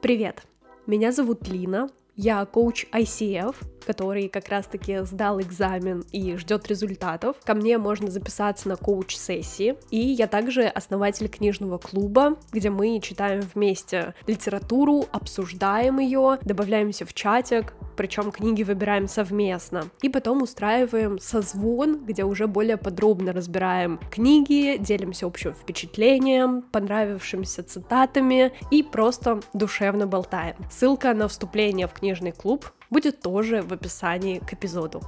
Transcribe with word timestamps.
Привет! 0.00 0.44
Меня 0.86 1.12
зовут 1.12 1.46
Лина, 1.46 1.90
я 2.16 2.46
коуч 2.46 2.86
ICF, 2.90 3.54
который 3.84 4.28
как 4.28 4.48
раз-таки 4.48 5.04
сдал 5.04 5.40
экзамен 5.40 6.04
и 6.12 6.36
ждет 6.36 6.68
результатов. 6.68 7.36
Ко 7.44 7.54
мне 7.54 7.78
можно 7.78 8.10
записаться 8.10 8.68
на 8.68 8.76
коуч-сессии. 8.76 9.76
И 9.90 9.98
я 9.98 10.26
также 10.26 10.64
основатель 10.64 11.28
книжного 11.28 11.78
клуба, 11.78 12.36
где 12.52 12.70
мы 12.70 13.00
читаем 13.00 13.40
вместе 13.54 14.14
литературу, 14.26 15.06
обсуждаем 15.12 15.98
ее, 15.98 16.38
добавляемся 16.42 17.04
в 17.04 17.14
чатик, 17.14 17.74
причем 17.96 18.30
книги 18.30 18.62
выбираем 18.62 19.08
совместно. 19.08 19.84
И 20.02 20.08
потом 20.08 20.42
устраиваем 20.42 21.18
созвон, 21.18 22.04
где 22.04 22.24
уже 22.24 22.46
более 22.46 22.76
подробно 22.76 23.32
разбираем 23.32 23.98
книги, 24.10 24.78
делимся 24.78 25.26
общим 25.26 25.52
впечатлением, 25.52 26.62
понравившимися 26.62 27.62
цитатами 27.62 28.52
и 28.70 28.82
просто 28.82 29.40
душевно 29.52 30.06
болтаем. 30.06 30.56
Ссылка 30.70 31.12
на 31.12 31.28
вступление 31.28 31.86
в 31.86 31.92
книжный 31.92 32.32
клуб 32.32 32.72
будет 32.90 33.20
тоже 33.20 33.62
в 33.62 33.72
описании 33.72 34.38
к 34.38 34.52
эпизоду. 34.52 35.00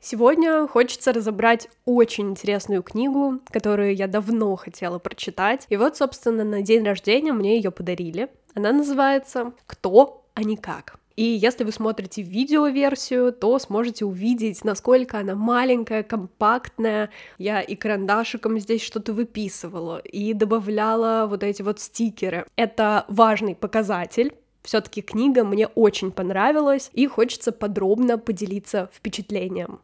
Сегодня 0.00 0.68
хочется 0.68 1.12
разобрать 1.12 1.68
очень 1.84 2.30
интересную 2.30 2.84
книгу, 2.84 3.40
которую 3.50 3.96
я 3.96 4.06
давно 4.06 4.54
хотела 4.54 5.00
прочитать. 5.00 5.66
И 5.68 5.76
вот, 5.76 5.96
собственно, 5.96 6.44
на 6.44 6.62
день 6.62 6.84
рождения 6.84 7.32
мне 7.32 7.56
ее 7.56 7.72
подарили. 7.72 8.28
Она 8.54 8.70
называется 8.70 9.52
«Кто, 9.66 10.24
а 10.34 10.44
не 10.44 10.56
как». 10.56 11.00
И 11.16 11.24
если 11.24 11.64
вы 11.64 11.72
смотрите 11.72 12.22
видеоверсию, 12.22 13.32
то 13.32 13.58
сможете 13.58 14.04
увидеть, 14.04 14.64
насколько 14.64 15.18
она 15.18 15.34
маленькая, 15.34 16.02
компактная. 16.02 17.10
Я 17.38 17.62
и 17.62 17.74
карандашиком 17.74 18.60
здесь 18.60 18.82
что-то 18.82 19.14
выписывала, 19.14 19.98
и 19.98 20.34
добавляла 20.34 21.26
вот 21.26 21.42
эти 21.42 21.62
вот 21.62 21.80
стикеры. 21.80 22.46
Это 22.54 23.06
важный 23.08 23.54
показатель, 23.54 24.34
все-таки 24.66 25.00
книга 25.00 25.44
мне 25.44 25.68
очень 25.68 26.10
понравилась, 26.10 26.90
и 26.92 27.06
хочется 27.06 27.52
подробно 27.52 28.18
поделиться 28.18 28.90
впечатлением. 28.92 29.80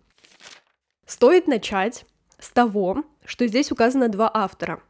Стоит 1.06 1.46
начать 1.46 2.04
с 2.40 2.50
того, 2.50 3.04
что 3.24 3.46
здесь 3.46 3.70
указано 3.70 4.08
два 4.08 4.28
автора. 4.34 4.82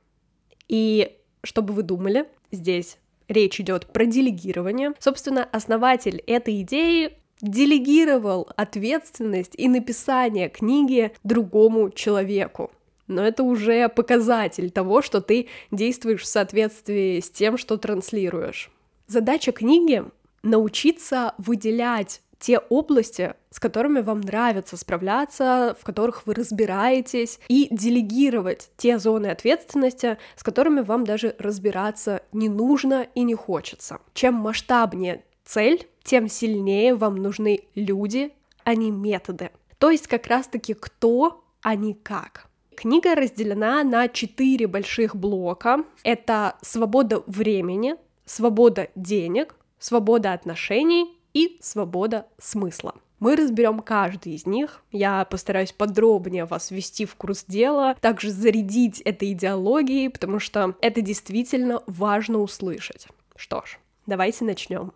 И 0.67 1.19
чтобы 1.45 1.75
вы 1.75 1.83
думали, 1.83 2.27
здесь 2.51 2.97
речь 3.29 3.61
идет 3.61 3.93
про 3.93 4.07
делегирование. 4.07 4.95
Собственно, 4.99 5.45
основатель 5.45 6.23
этой 6.27 6.63
идеи 6.63 7.19
делегировал 7.43 8.49
ответственность 8.57 9.53
и 9.59 9.69
написание 9.69 10.49
книги 10.49 11.13
другому 11.23 11.91
человеку. 11.91 12.71
Но 13.09 13.23
это 13.27 13.43
уже 13.43 13.91
показатель 13.91 14.71
того, 14.71 15.03
что 15.03 15.21
ты 15.21 15.49
действуешь 15.71 16.23
в 16.23 16.27
соответствии 16.27 17.21
с 17.21 17.31
тем, 17.31 17.59
что 17.59 17.77
транслируешь. 17.77 18.71
Задача 19.13 19.53
книги— 19.53 20.03
научиться 20.43 21.35
выделять 21.37 22.23
те 22.39 22.59
области, 22.59 23.35
с 23.51 23.61
которыми 23.61 24.01
вам 24.01 24.23
нравится 24.23 24.79
справляться, 24.79 25.77
в 25.79 25.85
которых 25.85 26.27
вы 26.27 26.33
разбираетесь, 26.33 27.39
и 27.47 27.69
делегировать 27.71 28.71
те 28.79 28.99
зоны 28.99 29.27
ответственности, 29.27 30.17
с 30.35 30.43
которыми 30.43 30.81
вам 30.81 31.05
даже 31.05 31.37
разбираться 31.39 32.23
не 32.33 32.49
нужно 32.49 33.07
и 33.15 33.23
не 33.23 33.35
хочется. 33.35 33.99
Чем 34.15 34.33
масштабнее 34.37 35.23
цель, 35.45 35.87
тем 36.03 36.27
сильнее 36.27 36.95
вам 36.95 37.17
нужны 37.17 37.65
люди, 37.75 38.33
а 38.65 38.75
не 38.75 38.91
методы. 38.91 39.51
То 39.77 39.91
есть 39.91 40.07
как 40.07 40.27
раз-таки 40.27 40.73
кто, 40.73 41.45
а 41.61 41.75
не 41.75 41.93
как. 41.93 42.47
Книга 42.77 43.15
разделена 43.15 43.85
на 43.85 44.09
четыре 44.09 44.67
больших 44.69 45.15
блока. 45.15 45.85
Это 46.03 46.57
свобода 46.63 47.23
времени, 47.27 47.97
свобода 48.33 48.89
денег, 48.95 49.55
свобода 49.79 50.33
отношений 50.33 51.19
и 51.35 51.59
свобода 51.61 52.27
смысла. 52.39 52.95
Мы 53.21 53.37
разберем 53.37 53.81
каждый 53.81 54.35
из 54.35 54.47
них. 54.47 54.83
Я 54.91 55.25
постараюсь 55.27 55.73
подробнее 55.73 56.47
вас 56.47 56.71
ввести 56.71 57.05
в 57.05 57.15
курс 57.15 57.45
дела, 57.45 57.95
также 58.01 58.31
зарядить 58.31 59.01
этой 59.03 59.33
идеологией, 59.33 60.09
потому 60.09 60.41
что 60.41 60.75
это 60.81 61.03
действительно 61.03 61.83
важно 61.87 62.39
услышать. 62.39 63.07
Что 63.37 63.65
ж, 63.65 63.79
давайте 64.07 64.45
начнем. 64.45 64.93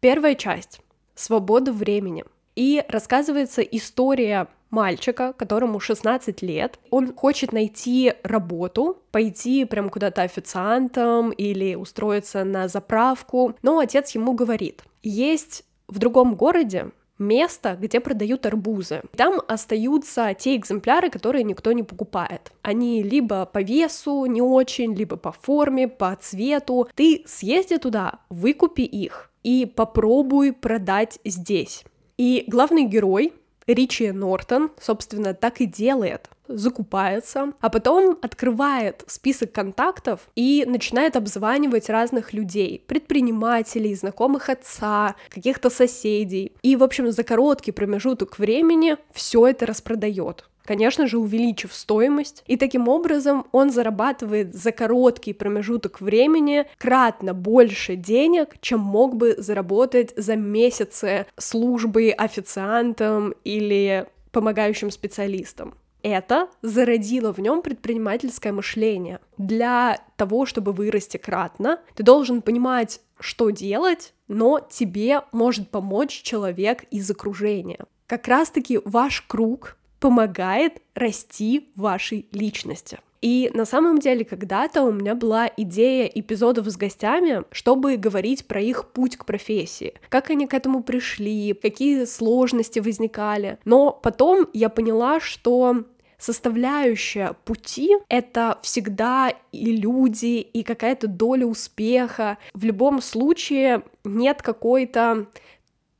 Первая 0.00 0.34
часть— 0.34 0.80
свобода 1.14 1.72
времени. 1.72 2.24
И 2.54 2.84
рассказывается 2.88 3.62
история 3.62 4.48
мальчика, 4.70 5.32
которому 5.32 5.80
16 5.80 6.42
лет. 6.42 6.78
Он 6.90 7.14
хочет 7.14 7.52
найти 7.52 8.14
работу, 8.22 8.98
пойти 9.10 9.64
прям 9.64 9.88
куда-то 9.88 10.22
официантом 10.22 11.30
или 11.30 11.74
устроиться 11.74 12.44
на 12.44 12.68
заправку, 12.68 13.54
но 13.62 13.78
отец 13.78 14.10
ему 14.12 14.32
говорит, 14.32 14.82
есть 15.02 15.64
в 15.88 15.98
другом 15.98 16.34
городе 16.34 16.90
место, 17.18 17.76
где 17.80 18.00
продают 18.00 18.46
арбузы. 18.46 19.02
Там 19.16 19.40
остаются 19.48 20.34
те 20.34 20.56
экземпляры, 20.56 21.10
которые 21.10 21.44
никто 21.44 21.72
не 21.72 21.82
покупает. 21.82 22.52
Они 22.62 23.02
либо 23.02 23.46
по 23.46 23.62
весу 23.62 24.26
не 24.26 24.42
очень, 24.42 24.94
либо 24.94 25.16
по 25.16 25.32
форме, 25.32 25.88
по 25.88 26.16
цвету. 26.20 26.88
Ты 26.94 27.22
съезди 27.26 27.78
туда, 27.78 28.20
выкупи 28.28 28.82
их 28.82 29.30
и 29.42 29.64
попробуй 29.66 30.52
продать 30.52 31.18
здесь. 31.24 31.84
И 32.18 32.44
главный 32.46 32.84
герой 32.84 33.32
Ричи 33.66 34.12
Нортон, 34.12 34.70
собственно, 34.80 35.34
так 35.34 35.60
и 35.60 35.66
делает 35.66 36.30
закупается, 36.48 37.52
а 37.60 37.68
потом 37.68 38.18
открывает 38.22 39.02
список 39.06 39.52
контактов 39.52 40.20
и 40.34 40.64
начинает 40.66 41.16
обзванивать 41.16 41.88
разных 41.88 42.32
людей, 42.32 42.84
предпринимателей, 42.86 43.94
знакомых 43.94 44.48
отца, 44.48 45.16
каких-то 45.28 45.70
соседей. 45.70 46.52
И, 46.62 46.76
в 46.76 46.84
общем, 46.84 47.10
за 47.10 47.24
короткий 47.24 47.72
промежуток 47.72 48.38
времени 48.38 48.96
все 49.12 49.46
это 49.46 49.66
распродает 49.66 50.44
конечно 50.66 51.06
же, 51.06 51.18
увеличив 51.18 51.74
стоимость, 51.74 52.42
и 52.46 52.56
таким 52.56 52.88
образом 52.88 53.46
он 53.52 53.70
зарабатывает 53.70 54.54
за 54.54 54.72
короткий 54.72 55.32
промежуток 55.32 56.00
времени 56.00 56.66
кратно 56.78 57.34
больше 57.34 57.96
денег, 57.96 58.56
чем 58.60 58.80
мог 58.80 59.16
бы 59.16 59.34
заработать 59.38 60.12
за 60.16 60.36
месяцы 60.36 61.26
службы 61.36 62.10
официантом 62.10 63.34
или 63.44 64.06
помогающим 64.32 64.90
специалистом 64.90 65.74
это 66.06 66.48
зародило 66.62 67.32
в 67.32 67.38
нем 67.40 67.62
предпринимательское 67.62 68.52
мышление. 68.52 69.18
Для 69.38 69.98
того, 70.14 70.46
чтобы 70.46 70.70
вырасти 70.70 71.16
кратно, 71.16 71.80
ты 71.96 72.04
должен 72.04 72.42
понимать, 72.42 73.00
что 73.18 73.50
делать, 73.50 74.14
но 74.28 74.60
тебе 74.60 75.22
может 75.32 75.68
помочь 75.70 76.22
человек 76.22 76.84
из 76.92 77.10
окружения. 77.10 77.86
Как 78.06 78.28
раз-таки 78.28 78.78
ваш 78.84 79.22
круг 79.22 79.76
помогает 80.00 80.82
расти 80.94 81.68
вашей 81.76 82.26
личности. 82.32 82.98
И 83.22 83.50
на 83.54 83.64
самом 83.64 83.98
деле 83.98 84.24
когда-то 84.24 84.82
у 84.82 84.92
меня 84.92 85.14
была 85.14 85.50
идея 85.56 86.06
эпизодов 86.06 86.68
с 86.68 86.76
гостями, 86.76 87.42
чтобы 87.50 87.96
говорить 87.96 88.46
про 88.46 88.60
их 88.60 88.90
путь 88.90 89.16
к 89.16 89.24
профессии, 89.24 89.94
как 90.08 90.30
они 90.30 90.46
к 90.46 90.54
этому 90.54 90.82
пришли, 90.82 91.54
какие 91.54 92.04
сложности 92.04 92.78
возникали. 92.78 93.58
Но 93.64 93.90
потом 93.90 94.48
я 94.52 94.68
поняла, 94.68 95.18
что 95.18 95.84
составляющая 96.18 97.34
пути— 97.44 97.96
это 98.08 98.58
всегда 98.62 99.32
и 99.52 99.76
люди, 99.76 100.40
и 100.40 100.62
какая-то 100.62 101.08
доля 101.08 101.46
успеха. 101.46 102.38
В 102.54 102.64
любом 102.64 103.02
случае 103.02 103.82
нет 104.04 104.42
какой-то 104.42 105.26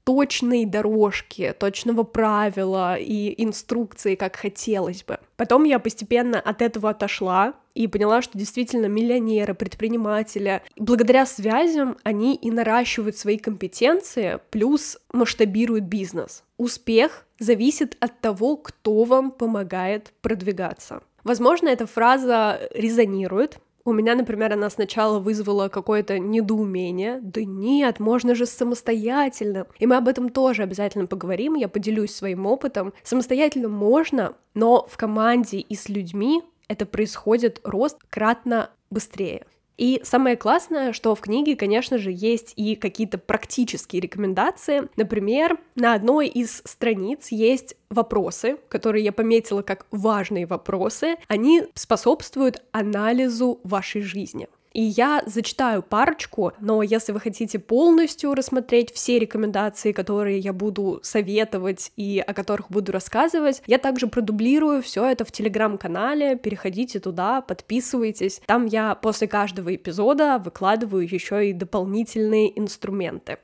точной 0.06 0.67
дорожки, 0.67 1.53
точного 1.59 2.05
правила 2.05 2.97
и 2.97 3.34
инструкции, 3.43 4.15
как 4.15 4.37
хотелось 4.37 5.03
бы. 5.03 5.19
Потом 5.37 5.65
я 5.65 5.81
постепенно 5.81 6.39
от 6.39 6.62
этого 6.62 6.91
отошла 6.91 7.55
и 7.75 7.89
поняла, 7.89 8.22
что 8.22 8.39
действительно 8.39 8.87
миллионеры, 8.87 9.53
предприниматели, 9.55 10.62
благодаря 10.77 11.27
связям 11.27 11.97
они 12.04 12.36
и 12.36 12.53
наращивают 12.53 13.16
свои 13.16 13.36
компетенции, 13.36 14.39
плюс 14.51 14.97
масштабируют 15.13 15.84
бизнес. 15.84 16.45
Успех 16.57 17.27
зависит 17.41 17.97
от 17.98 18.21
того, 18.21 18.57
кто 18.57 19.03
вам 19.03 19.33
помогает 19.33 20.13
продвигаться. 20.22 21.03
Возможно, 21.25 21.69
эта 21.69 21.86
фраза 21.86 22.60
резонирует, 22.72 23.59
у 23.86 23.92
меня, 23.92 24.16
например, 24.16 24.53
она 24.53 24.68
сначала 24.68 25.21
вызвала 25.21 25.68
какое-то 25.68 26.18
недоумение. 26.18 27.21
Да 27.22 27.44
нет, 27.44 28.00
можно 28.00 28.34
же 28.34 28.44
самостоятельно. 28.44 29.66
И 29.78 29.86
мы 29.86 29.97
об 29.97 30.09
этом 30.09 30.28
тоже 30.28 30.65
обязательно 30.65 31.06
поговорим, 31.06 31.54
я 31.54 31.68
поделюсь 31.68 32.15
своим 32.15 32.47
опытом. 32.47 32.92
Самостоятельно 33.04 33.68
можно, 33.68 34.34
но 34.54 34.86
в 34.91 34.97
команде 34.97 35.59
и 35.59 35.74
с 35.77 35.88
людьми 35.88 36.42
это 36.68 36.84
происходит 36.84 37.60
рост 37.62 37.98
кратно 38.10 38.71
быстрее. 38.91 39.47
И 39.77 40.01
самое 40.05 40.37
классное, 40.37 40.93
что 40.93 41.15
в 41.15 41.21
книге, 41.21 41.57
конечно 41.57 41.99
же, 41.99 42.11
есть 42.13 42.53
и 42.57 42.77
какие-то 42.77 43.19
практические 43.19 44.01
рекомендации. 44.01 44.89
Например, 44.97 45.59
на 45.75 45.95
одной 45.95 46.28
из 46.28 46.63
страниц 46.65 47.28
есть 47.28 47.77
вопросы, 47.91 48.57
которые 48.69 49.05
я 49.05 49.13
пометила 49.13 49.63
как 49.63 49.87
важные 49.91 50.47
вопросы. 50.47 51.17
Они 51.28 51.65
способствуют 51.75 52.63
анализу 52.73 53.61
вашей 53.65 54.03
жизни. 54.03 54.49
И 54.77 54.83
я 54.83 55.23
зачитаю 55.25 55.83
парочку, 55.83 56.53
но 56.61 56.83
если 56.83 57.13
вы 57.13 57.21
хотите 57.21 57.59
полностью 57.59 58.34
рассмотреть 58.34 58.93
все 58.93 59.19
рекомендации, 59.19 59.93
которые 59.93 60.39
я 60.39 60.53
буду 60.53 61.01
советовать 61.03 61.93
и 61.97 62.19
о 62.19 62.34
которых 62.34 62.71
буду 62.71 62.93
рассказывать, 62.93 63.63
я 63.67 63.78
также 63.78 64.07
продублирую 64.07 64.83
все 64.83 65.07
это 65.07 65.25
в 65.25 65.33
телеграм-канале, 65.33 66.37
переходите 66.37 67.01
туда, 67.01 67.41
подписывайтесь. 67.41 68.43
Там 68.45 68.67
я 68.67 68.95
после 68.95 69.28
каждого 69.28 69.75
эпизода 69.75 70.37
выкладываю 70.45 71.11
еще 71.11 71.49
и 71.49 71.55
дополнительные 71.55 72.59
инструменты. 72.61 73.39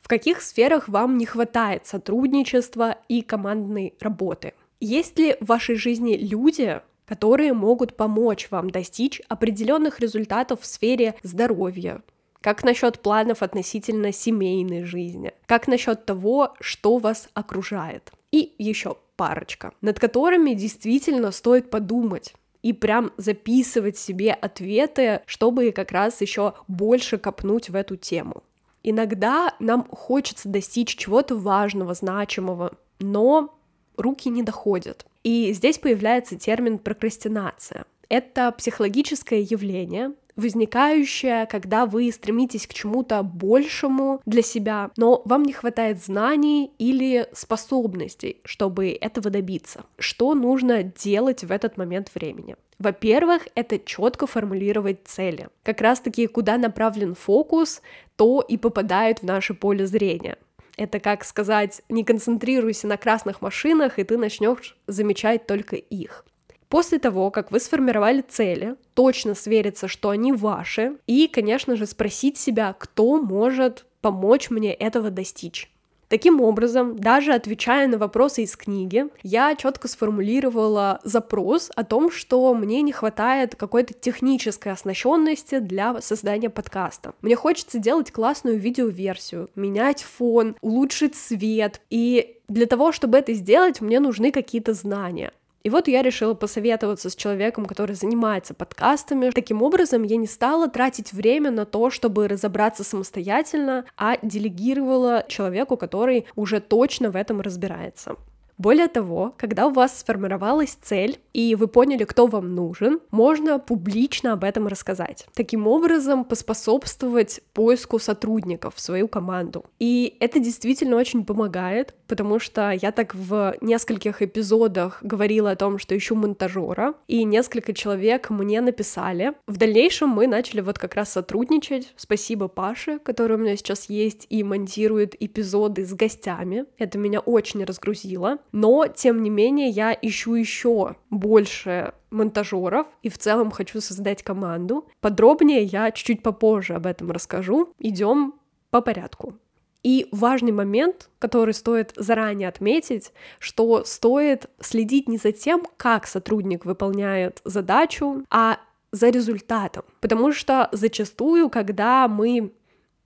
В 0.00 0.06
каких 0.06 0.42
сферах 0.42 0.88
вам 0.88 1.18
не 1.18 1.26
хватает 1.26 1.88
сотрудничества 1.88 2.98
и 3.08 3.22
командной 3.22 3.94
работы? 3.98 4.54
Есть 4.78 5.18
ли 5.18 5.36
в 5.40 5.46
вашей 5.46 5.74
жизни 5.74 6.16
люди, 6.16 6.80
которые 7.10 7.52
могут 7.54 7.96
помочь 7.96 8.46
вам 8.52 8.70
достичь 8.70 9.20
определенных 9.26 9.98
результатов 9.98 10.60
в 10.60 10.66
сфере 10.66 11.16
здоровья, 11.24 12.02
как 12.40 12.62
насчет 12.62 13.00
планов 13.00 13.42
относительно 13.42 14.12
семейной 14.12 14.84
жизни? 14.84 15.32
Как 15.46 15.66
насчет 15.66 16.06
того, 16.06 16.54
что 16.60 16.98
вас 16.98 17.28
окружает? 17.34 18.12
И 18.30 18.54
еще 18.58 18.96
парочка, 19.16 19.72
над 19.80 19.98
которыми 19.98 20.54
действительно 20.54 21.32
стоит 21.32 21.68
подумать 21.68 22.32
и 22.62 22.72
прям 22.72 23.10
записывать 23.16 23.98
себе 23.98 24.32
ответы, 24.32 25.22
чтобы 25.26 25.72
как 25.72 25.90
раз 25.90 26.20
еще 26.20 26.54
больше 26.68 27.18
копнуть 27.18 27.70
в 27.70 27.74
эту 27.74 27.96
тему. 27.96 28.44
Иногда 28.84 29.56
нам 29.58 29.84
хочется 29.90 30.48
достичь 30.48 30.96
чего-то 30.96 31.34
важного, 31.34 31.92
значимого, 31.92 32.74
но 33.00 33.52
руки 34.00 34.28
не 34.28 34.42
доходят. 34.42 35.06
И 35.22 35.52
здесь 35.52 35.78
появляется 35.78 36.38
термин 36.38 36.78
прокрастинация. 36.78 37.84
Это 38.08 38.50
психологическое 38.52 39.40
явление, 39.40 40.12
возникающее, 40.36 41.46
когда 41.46 41.86
вы 41.86 42.10
стремитесь 42.10 42.66
к 42.66 42.74
чему-то 42.74 43.22
большему 43.22 44.20
для 44.26 44.42
себя, 44.42 44.90
но 44.96 45.22
вам 45.24 45.44
не 45.44 45.52
хватает 45.52 46.02
знаний 46.02 46.72
или 46.78 47.28
способностей, 47.32 48.40
чтобы 48.44 48.90
этого 48.90 49.30
добиться. 49.30 49.84
Что 49.98 50.34
нужно 50.34 50.82
делать 50.82 51.44
в 51.44 51.52
этот 51.52 51.76
момент 51.76 52.10
времени? 52.14 52.56
Во-первых, 52.78 53.46
это 53.54 53.78
четко 53.78 54.26
формулировать 54.26 55.00
цели. 55.04 55.48
Как 55.62 55.82
раз-таки, 55.82 56.26
куда 56.26 56.56
направлен 56.56 57.14
фокус, 57.14 57.82
то 58.16 58.40
и 58.40 58.56
попадает 58.56 59.18
в 59.18 59.24
наше 59.24 59.52
поле 59.52 59.86
зрения. 59.86 60.38
Это 60.76 61.00
как 61.00 61.24
сказать, 61.24 61.82
не 61.88 62.04
концентрируйся 62.04 62.86
на 62.86 62.96
красных 62.96 63.42
машинах, 63.42 63.98
и 63.98 64.04
ты 64.04 64.16
начнешь 64.16 64.76
замечать 64.86 65.46
только 65.46 65.76
их. 65.76 66.24
После 66.68 66.98
того, 67.00 67.30
как 67.30 67.50
вы 67.50 67.58
сформировали 67.58 68.22
цели, 68.22 68.76
точно 68.94 69.34
свериться, 69.34 69.88
что 69.88 70.10
они 70.10 70.32
ваши, 70.32 70.96
и, 71.06 71.26
конечно 71.26 71.74
же, 71.74 71.86
спросить 71.86 72.38
себя, 72.38 72.74
кто 72.78 73.20
может 73.20 73.86
помочь 74.00 74.50
мне 74.50 74.72
этого 74.72 75.10
достичь. 75.10 75.70
Таким 76.10 76.40
образом, 76.40 76.98
даже 76.98 77.32
отвечая 77.32 77.86
на 77.86 77.96
вопросы 77.96 78.42
из 78.42 78.56
книги, 78.56 79.06
я 79.22 79.54
четко 79.54 79.86
сформулировала 79.86 80.98
запрос 81.04 81.70
о 81.76 81.84
том, 81.84 82.10
что 82.10 82.52
мне 82.52 82.82
не 82.82 82.90
хватает 82.90 83.54
какой-то 83.54 83.94
технической 83.94 84.72
оснащенности 84.72 85.60
для 85.60 86.00
создания 86.00 86.50
подкаста. 86.50 87.14
Мне 87.22 87.36
хочется 87.36 87.78
делать 87.78 88.10
классную 88.10 88.58
видеоверсию, 88.58 89.50
менять 89.54 90.02
фон, 90.02 90.56
улучшить 90.60 91.14
свет, 91.14 91.80
и 91.90 92.38
для 92.48 92.66
того, 92.66 92.90
чтобы 92.90 93.16
это 93.16 93.32
сделать, 93.32 93.80
мне 93.80 94.00
нужны 94.00 94.32
какие-то 94.32 94.74
знания. 94.74 95.32
И 95.62 95.70
вот 95.70 95.88
я 95.88 96.02
решила 96.02 96.34
посоветоваться 96.34 97.10
с 97.10 97.16
человеком, 97.16 97.66
который 97.66 97.94
занимается 97.94 98.54
подкастами. 98.54 99.30
Таким 99.30 99.62
образом, 99.62 100.02
я 100.02 100.16
не 100.16 100.26
стала 100.26 100.68
тратить 100.68 101.12
время 101.12 101.50
на 101.50 101.66
то, 101.66 101.90
чтобы 101.90 102.28
разобраться 102.28 102.82
самостоятельно, 102.82 103.84
а 103.96 104.16
делегировала 104.22 105.24
человеку, 105.28 105.76
который 105.76 106.26
уже 106.34 106.60
точно 106.60 107.10
в 107.10 107.16
этом 107.16 107.40
разбирается. 107.40 108.16
Более 108.60 108.88
того, 108.88 109.34
когда 109.38 109.68
у 109.68 109.70
вас 109.70 110.00
сформировалась 110.00 110.76
цель, 110.82 111.18
и 111.32 111.54
вы 111.54 111.66
поняли, 111.66 112.04
кто 112.04 112.26
вам 112.26 112.54
нужен, 112.54 113.00
можно 113.10 113.58
публично 113.58 114.34
об 114.34 114.44
этом 114.44 114.66
рассказать. 114.66 115.26
Таким 115.34 115.66
образом, 115.66 116.26
поспособствовать 116.26 117.40
поиску 117.54 117.98
сотрудников 117.98 118.74
в 118.74 118.80
свою 118.80 119.08
команду. 119.08 119.64
И 119.78 120.14
это 120.20 120.40
действительно 120.40 120.96
очень 120.96 121.24
помогает, 121.24 121.94
потому 122.06 122.38
что 122.38 122.70
я 122.70 122.92
так 122.92 123.14
в 123.14 123.56
нескольких 123.62 124.20
эпизодах 124.20 124.98
говорила 125.02 125.52
о 125.52 125.56
том, 125.56 125.78
что 125.78 125.96
ищу 125.96 126.14
монтажера, 126.14 126.92
и 127.08 127.24
несколько 127.24 127.72
человек 127.72 128.28
мне 128.28 128.60
написали. 128.60 129.32
В 129.46 129.56
дальнейшем 129.56 130.10
мы 130.10 130.26
начали 130.26 130.60
вот 130.60 130.78
как 130.78 130.96
раз 130.96 131.10
сотрудничать. 131.10 131.94
Спасибо 131.96 132.48
Паше, 132.48 132.98
который 132.98 133.36
у 133.36 133.40
меня 133.40 133.56
сейчас 133.56 133.88
есть 133.88 134.26
и 134.28 134.44
монтирует 134.44 135.16
эпизоды 135.18 135.86
с 135.86 135.94
гостями. 135.94 136.66
Это 136.76 136.98
меня 136.98 137.20
очень 137.20 137.64
разгрузило 137.64 138.36
но, 138.52 138.86
тем 138.86 139.22
не 139.22 139.30
менее, 139.30 139.68
я 139.68 139.96
ищу 140.00 140.34
еще 140.34 140.96
больше 141.10 141.94
монтажеров 142.10 142.86
и 143.02 143.08
в 143.08 143.18
целом 143.18 143.50
хочу 143.50 143.80
создать 143.80 144.22
команду. 144.22 144.88
Подробнее 145.00 145.62
я 145.62 145.90
чуть-чуть 145.90 146.22
попозже 146.22 146.74
об 146.74 146.86
этом 146.86 147.10
расскажу. 147.10 147.72
Идем 147.78 148.34
по 148.70 148.80
порядку. 148.80 149.34
И 149.82 150.08
важный 150.12 150.52
момент, 150.52 151.08
который 151.18 151.54
стоит 151.54 151.92
заранее 151.96 152.48
отметить, 152.48 153.12
что 153.38 153.84
стоит 153.84 154.50
следить 154.60 155.08
не 155.08 155.16
за 155.16 155.32
тем, 155.32 155.64
как 155.76 156.06
сотрудник 156.06 156.66
выполняет 156.66 157.40
задачу, 157.44 158.24
а 158.28 158.58
за 158.92 159.08
результатом. 159.08 159.84
Потому 160.00 160.32
что 160.32 160.68
зачастую, 160.72 161.48
когда 161.48 162.08
мы 162.08 162.52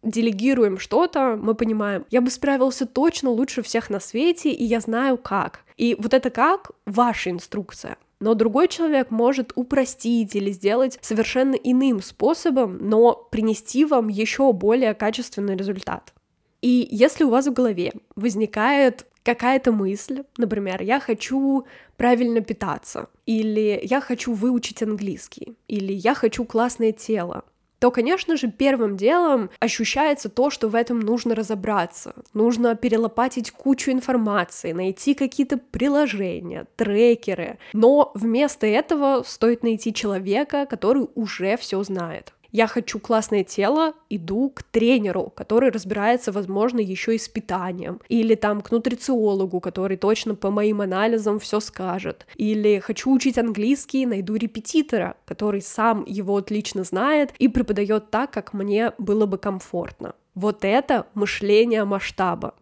делегируем 0.05 0.79
что-то, 0.79 1.39
мы 1.41 1.55
понимаем, 1.55 2.05
я 2.11 2.21
бы 2.21 2.31
справился 2.31 2.87
точно 2.87 3.31
лучше 3.31 3.63
всех 3.63 3.91
на 3.91 4.01
свете, 4.01 4.51
и 4.51 4.65
я 4.65 4.81
знаю 4.81 5.17
как. 5.17 5.61
И 5.77 5.97
вот 5.99 6.15
это 6.15 6.31
как 6.31 6.71
ваша 6.87 7.31
инструкция. 7.31 7.97
Но 8.21 8.35
другой 8.35 8.69
человек 8.69 9.11
может 9.11 9.53
упростить 9.55 10.35
или 10.35 10.51
сделать 10.51 10.99
совершенно 11.03 11.55
иным 11.55 12.01
способом, 12.01 12.79
но 12.81 13.15
принести 13.31 13.85
вам 13.85 14.09
еще 14.09 14.53
более 14.53 14.95
качественный 14.95 15.57
результат. 15.57 16.15
И 16.63 16.89
если 16.91 17.25
у 17.25 17.31
вас 17.31 17.47
в 17.47 17.53
голове 17.53 17.93
возникает 18.17 19.07
какая-то 19.23 19.73
мысль, 19.73 20.23
например, 20.39 20.81
я 20.83 21.01
хочу 21.01 21.67
правильно 21.97 22.41
питаться, 22.41 23.09
или 23.27 23.81
я 23.83 24.01
хочу 24.01 24.33
выучить 24.33 24.83
английский, 24.83 25.57
или 25.69 25.93
я 25.93 26.15
хочу 26.15 26.45
классное 26.45 26.93
тело, 26.93 27.45
то, 27.85 27.91
конечно 27.91 28.39
же, 28.39 28.51
первым 28.51 28.97
делом 28.97 29.51
ощущается 29.61 30.31
то, 30.31 30.49
что 30.49 30.69
в 30.69 30.75
этом 30.75 31.01
нужно 31.01 31.35
разобраться. 31.35 32.15
Нужно 32.33 32.75
перелопатить 32.77 33.51
кучу 33.51 33.91
информации, 33.91 34.73
найти 34.73 35.13
какие-то 35.13 35.59
приложения, 35.59 36.67
трекеры. 36.77 37.59
Но 37.75 38.11
вместо 38.15 38.67
этого 38.67 39.23
стоит 39.27 39.63
найти 39.63 39.93
человека, 39.93 40.65
который 40.65 41.09
уже 41.15 41.59
все 41.59 41.83
знает 41.83 42.33
я 42.55 42.69
хочу 42.69 43.01
классное 43.01 43.43
тело, 43.43 43.95
иду 44.09 44.49
к 44.49 44.63
тренеру, 44.63 45.33
который 45.35 45.71
разбирается, 45.73 46.31
возможно, 46.31 46.79
еще 46.79 47.17
и 47.17 47.19
с 47.19 47.29
питанием, 47.29 48.01
или 48.09 48.37
там 48.37 48.61
к 48.61 48.71
нутрициологу, 48.71 49.59
который 49.59 49.97
точно 49.97 50.37
по 50.37 50.53
моим 50.53 50.81
анализам 50.81 51.41
все 51.41 51.59
скажет, 51.59 52.29
или 52.37 52.79
хочу 52.79 53.13
учить 53.13 53.39
английский, 53.39 54.07
найду 54.07 54.37
репетитора, 54.37 55.17
который 55.25 55.63
сам 55.63 56.05
его 56.07 56.37
отлично 56.37 56.85
знает 56.85 57.33
и 57.41 57.49
преподает 57.49 58.11
так, 58.11 58.31
как 58.31 58.53
мне 58.53 58.93
было 58.99 59.27
бы 59.27 59.37
комфортно. 59.37 60.15
Вот 60.37 60.65
это 60.65 61.09
мышление 61.15 61.85
масштаба. 61.85 62.55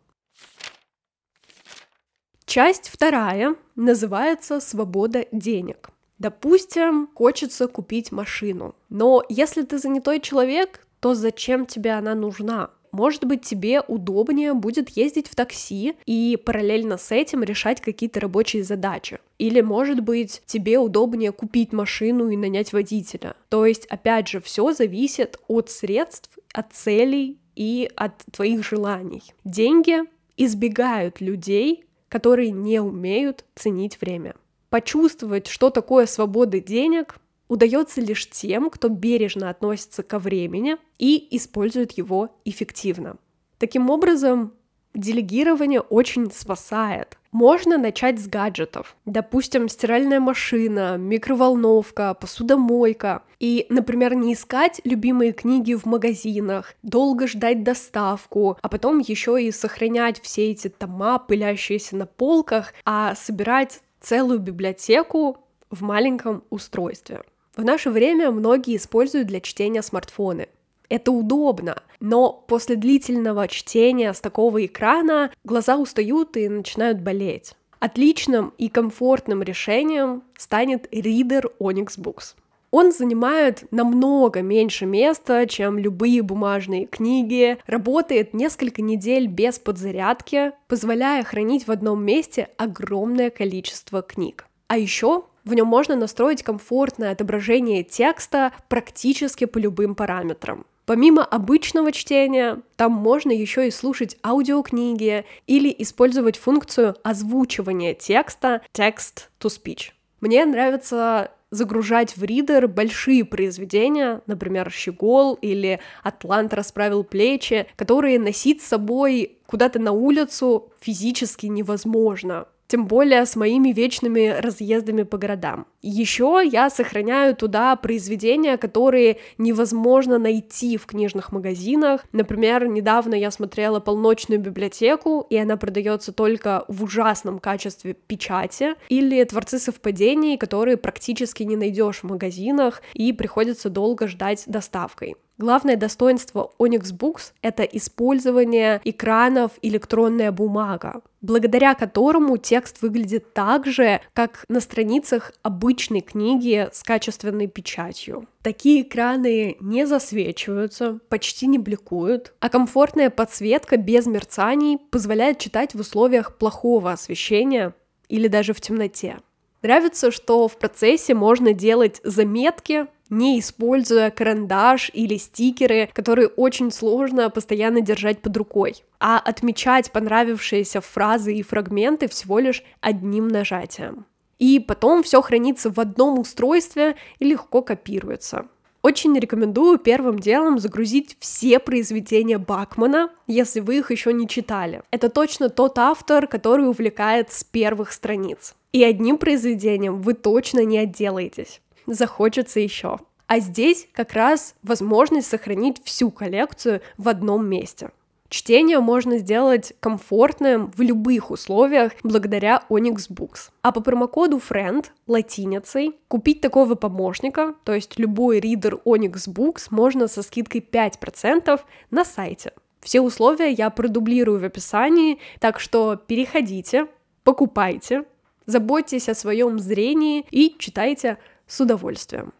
Часть 2.46 2.88
вторая 2.88 3.56
называется 3.76 4.58
«Свобода 4.58 5.26
денег». 5.32 5.90
Допустим, 6.18 7.08
хочется 7.14 7.66
купить 7.68 8.12
машину, 8.12 8.74
но 8.88 9.24
если 9.28 9.62
ты 9.62 9.78
занятой 9.78 10.20
человек, 10.20 10.86
то 11.00 11.14
зачем 11.14 11.66
тебе 11.66 11.92
она 11.92 12.14
нужна? 12.14 12.70
Может 12.92 13.24
быть, 13.24 13.42
тебе 13.42 13.80
удобнее 13.80 14.52
будет 14.52 14.90
ездить 14.90 15.26
в 15.26 15.34
такси 15.34 15.94
и 16.04 16.36
параллельно 16.36 16.98
с 16.98 17.10
этим 17.10 17.42
решать 17.42 17.80
какие-то 17.80 18.20
рабочие 18.20 18.62
задачи. 18.62 19.18
Или, 19.38 19.62
может 19.62 20.00
быть, 20.00 20.42
тебе 20.44 20.78
удобнее 20.78 21.32
купить 21.32 21.72
машину 21.72 22.28
и 22.28 22.36
нанять 22.36 22.74
водителя. 22.74 23.34
То 23.48 23.64
есть, 23.64 23.86
опять 23.86 24.28
же, 24.28 24.40
все 24.42 24.72
зависит 24.74 25.40
от 25.48 25.70
средств, 25.70 26.38
от 26.52 26.72
целей 26.74 27.38
и 27.56 27.90
от 27.96 28.12
твоих 28.30 28.62
желаний. 28.62 29.22
Деньги 29.44 30.00
избегают 30.36 31.22
людей, 31.22 31.86
которые 32.10 32.50
не 32.50 32.78
умеют 32.78 33.46
ценить 33.54 34.00
время. 34.02 34.34
Почувствовать, 34.72 35.48
что 35.48 35.68
такое 35.68 36.06
свобода 36.06 36.58
денег, 36.58 37.16
удается 37.46 38.00
лишь 38.00 38.30
тем, 38.30 38.70
кто 38.70 38.88
бережно 38.88 39.50
относится 39.50 40.02
ко 40.02 40.18
времени 40.18 40.78
и 40.98 41.28
использует 41.36 41.92
его 41.92 42.30
эффективно. 42.46 43.16
Таким 43.58 43.90
образом, 43.90 44.54
делегирование 44.94 45.82
очень 45.82 46.32
спасает. 46.32 47.18
Можно 47.32 47.76
начать 47.76 48.18
с 48.18 48.26
гаджетов. 48.26 48.96
Допустим, 49.04 49.68
стиральная 49.68 50.20
машина, 50.20 50.96
микроволновка, 50.96 52.14
посудомойка. 52.14 53.24
И, 53.40 53.66
например, 53.68 54.14
не 54.14 54.32
искать 54.32 54.80
любимые 54.84 55.32
книги 55.32 55.74
в 55.74 55.84
магазинах, 55.84 56.74
долго 56.82 57.26
ждать 57.26 57.62
доставку, 57.62 58.56
а 58.62 58.68
потом 58.70 59.00
еще 59.00 59.42
и 59.42 59.50
сохранять 59.50 60.18
все 60.22 60.50
эти 60.50 60.68
тома, 60.68 61.18
пылящиеся 61.18 61.96
на 61.96 62.06
полках, 62.06 62.72
а 62.86 63.14
собирать 63.14 63.82
целую 64.02 64.38
библиотеку 64.40 65.38
в 65.70 65.82
маленьком 65.82 66.44
устройстве. 66.50 67.22
В 67.56 67.64
наше 67.64 67.90
время 67.90 68.30
многие 68.30 68.76
используют 68.76 69.28
для 69.28 69.40
чтения 69.40 69.82
смартфоны. 69.82 70.48
Это 70.88 71.10
удобно, 71.10 71.82
но 72.00 72.32
после 72.32 72.76
длительного 72.76 73.48
чтения 73.48 74.12
с 74.12 74.20
такого 74.20 74.66
экрана 74.66 75.30
глаза 75.44 75.76
устают 75.76 76.36
и 76.36 76.48
начинают 76.48 77.00
болеть. 77.00 77.54
Отличным 77.78 78.52
и 78.58 78.68
комфортным 78.68 79.42
решением 79.42 80.22
станет 80.36 80.92
Reader 80.92 81.52
Onyx 81.58 81.98
Books. 81.98 82.34
Он 82.72 82.90
занимает 82.90 83.70
намного 83.70 84.40
меньше 84.40 84.86
места, 84.86 85.46
чем 85.46 85.78
любые 85.78 86.22
бумажные 86.22 86.86
книги, 86.86 87.58
работает 87.66 88.32
несколько 88.32 88.80
недель 88.80 89.26
без 89.26 89.58
подзарядки, 89.58 90.52
позволяя 90.68 91.22
хранить 91.22 91.68
в 91.68 91.70
одном 91.70 92.02
месте 92.02 92.48
огромное 92.56 93.28
количество 93.28 94.00
книг. 94.00 94.46
А 94.68 94.78
еще 94.78 95.24
в 95.44 95.52
нем 95.52 95.66
можно 95.66 95.96
настроить 95.96 96.42
комфортное 96.42 97.12
отображение 97.12 97.84
текста 97.84 98.52
практически 98.70 99.44
по 99.44 99.58
любым 99.58 99.94
параметрам. 99.94 100.64
Помимо 100.86 101.24
обычного 101.24 101.92
чтения, 101.92 102.62
там 102.76 102.92
можно 102.92 103.30
еще 103.30 103.68
и 103.68 103.70
слушать 103.70 104.16
аудиокниги 104.24 105.26
или 105.46 105.74
использовать 105.78 106.38
функцию 106.38 106.96
озвучивания 107.02 107.92
текста 107.92 108.62
text 108.72 109.28
to 109.40 109.48
speech. 109.48 109.90
Мне 110.22 110.44
нравится 110.46 111.32
загружать 111.52 112.16
в 112.16 112.24
ридер 112.24 112.66
большие 112.66 113.24
произведения, 113.24 114.22
например, 114.26 114.70
«Щегол» 114.72 115.34
или 115.34 115.78
«Атлант 116.02 116.54
расправил 116.54 117.04
плечи», 117.04 117.66
которые 117.76 118.18
носить 118.18 118.62
с 118.62 118.66
собой 118.66 119.38
куда-то 119.46 119.78
на 119.78 119.92
улицу 119.92 120.72
физически 120.80 121.46
невозможно 121.46 122.48
тем 122.72 122.86
более 122.86 123.26
с 123.26 123.36
моими 123.36 123.68
вечными 123.68 124.34
разъездами 124.40 125.02
по 125.02 125.18
городам. 125.18 125.66
Еще 125.82 126.42
я 126.50 126.70
сохраняю 126.70 127.36
туда 127.36 127.76
произведения, 127.76 128.56
которые 128.56 129.18
невозможно 129.36 130.18
найти 130.18 130.78
в 130.78 130.86
книжных 130.86 131.32
магазинах. 131.32 132.06
Например, 132.12 132.66
недавно 132.66 133.14
я 133.14 133.30
смотрела 133.30 133.78
полночную 133.78 134.40
библиотеку, 134.40 135.26
и 135.28 135.36
она 135.36 135.58
продается 135.58 136.12
только 136.12 136.64
в 136.66 136.82
ужасном 136.84 137.40
качестве 137.40 137.92
печати, 137.92 138.74
или 138.88 139.22
творцы 139.24 139.58
совпадений, 139.58 140.38
которые 140.38 140.78
практически 140.78 141.42
не 141.42 141.56
найдешь 141.56 141.98
в 141.98 142.04
магазинах, 142.04 142.80
и 142.94 143.12
приходится 143.12 143.68
долго 143.68 144.06
ждать 144.06 144.44
доставкой. 144.46 145.16
Главное 145.42 145.74
достоинство 145.74 146.52
Onyx 146.60 146.96
Books— 146.96 147.32
это 147.42 147.64
использование 147.64 148.80
экранов 148.84 149.50
электронная 149.60 150.30
бумага, 150.30 151.02
благодаря 151.20 151.74
которому 151.74 152.36
текст 152.36 152.80
выглядит 152.80 153.34
так 153.34 153.66
же, 153.66 154.00
как 154.12 154.44
на 154.46 154.60
страницах 154.60 155.32
обычной 155.42 156.00
книги 156.00 156.68
с 156.72 156.84
качественной 156.84 157.48
печатью. 157.48 158.28
Такие 158.42 158.82
экраны 158.82 159.56
не 159.58 159.84
засвечиваются, 159.84 161.00
почти 161.08 161.48
не 161.48 161.58
бликуют, 161.58 162.34
а 162.38 162.48
комфортная 162.48 163.10
подсветка 163.10 163.76
без 163.76 164.06
мерцаний 164.06 164.78
позволяет 164.78 165.40
читать 165.40 165.74
в 165.74 165.80
условиях 165.80 166.38
плохого 166.38 166.92
освещения 166.92 167.74
или 168.08 168.28
даже 168.28 168.52
в 168.52 168.60
темноте. 168.60 169.16
Нравится, 169.62 170.10
что 170.10 170.48
в 170.48 170.58
процессе 170.58 171.14
можно 171.14 171.52
делать 171.52 172.00
заметки, 172.02 172.86
не 173.12 173.38
используя 173.38 174.10
карандаш 174.10 174.90
или 174.94 175.18
стикеры, 175.18 175.90
которые 175.92 176.28
очень 176.28 176.72
сложно 176.72 177.28
постоянно 177.28 177.82
держать 177.82 178.22
под 178.22 178.36
рукой, 178.36 178.84
а 178.98 179.18
отмечать 179.18 179.92
понравившиеся 179.92 180.80
фразы 180.80 181.34
и 181.34 181.42
фрагменты 181.42 182.08
всего 182.08 182.38
лишь 182.38 182.64
одним 182.80 183.28
нажатием. 183.28 184.06
И 184.38 184.58
потом 184.58 185.02
все 185.02 185.20
хранится 185.20 185.70
в 185.70 185.78
одном 185.78 186.18
устройстве 186.18 186.96
и 187.18 187.26
легко 187.26 187.60
копируется. 187.60 188.46
Очень 188.80 189.16
рекомендую 189.16 189.78
первым 189.78 190.18
делом 190.18 190.58
загрузить 190.58 191.16
все 191.20 191.60
произведения 191.60 192.38
Бакмана, 192.38 193.10
если 193.28 193.60
вы 193.60 193.78
их 193.78 193.90
еще 193.92 194.12
не 194.12 194.26
читали. 194.26 194.82
Это 194.90 195.08
точно 195.08 195.50
тот 195.50 195.78
автор, 195.78 196.26
который 196.26 196.68
увлекает 196.68 197.30
с 197.30 197.44
первых 197.44 197.92
страниц. 197.92 198.54
И 198.72 198.82
одним 198.82 199.18
произведением 199.18 200.00
вы 200.00 200.14
точно 200.14 200.64
не 200.64 200.78
отделаетесь 200.78 201.60
захочется 201.86 202.60
еще. 202.60 202.98
А 203.26 203.38
здесь 203.40 203.88
как 203.92 204.12
раз 204.12 204.54
возможность 204.62 205.28
сохранить 205.28 205.82
всю 205.84 206.10
коллекцию 206.10 206.82
в 206.98 207.08
одном 207.08 207.46
месте. 207.46 207.90
Чтение 208.32 208.80
можно 208.80 209.18
сделать 209.18 209.74
комфортным 209.78 210.72
в 210.74 210.80
любых 210.80 211.30
условиях 211.30 211.92
благодаря 212.02 212.62
Onyx 212.70 213.10
Books. 213.10 213.50
А 213.60 213.72
по 213.72 213.82
промокоду 213.82 214.38
FRIEND 214.38 214.86
латиницей 215.06 215.96
купить 216.08 216.40
такого 216.40 216.74
помощника, 216.74 217.54
то 217.64 217.74
есть 217.74 217.98
любой 217.98 218.40
ридер 218.40 218.76
Onyx 218.86 219.28
Books, 219.28 219.66
можно 219.68 220.08
со 220.08 220.22
скидкой 220.22 220.62
5% 220.62 221.60
на 221.90 222.04
сайте. 222.06 222.52
Все 222.80 223.02
условия 223.02 223.50
я 223.50 223.68
продублирую 223.68 224.40
в 224.40 224.44
описании, 224.44 225.18
так 225.38 225.60
что 225.60 225.96
переходите, 225.96 226.86
покупайте, 227.24 228.04
заботьтесь 228.46 229.10
о 229.10 229.14
своем 229.14 229.58
зрении 229.58 230.24
и 230.30 230.56
читайте 230.58 231.18
с 231.52 231.60
удовольствием. 231.60 232.32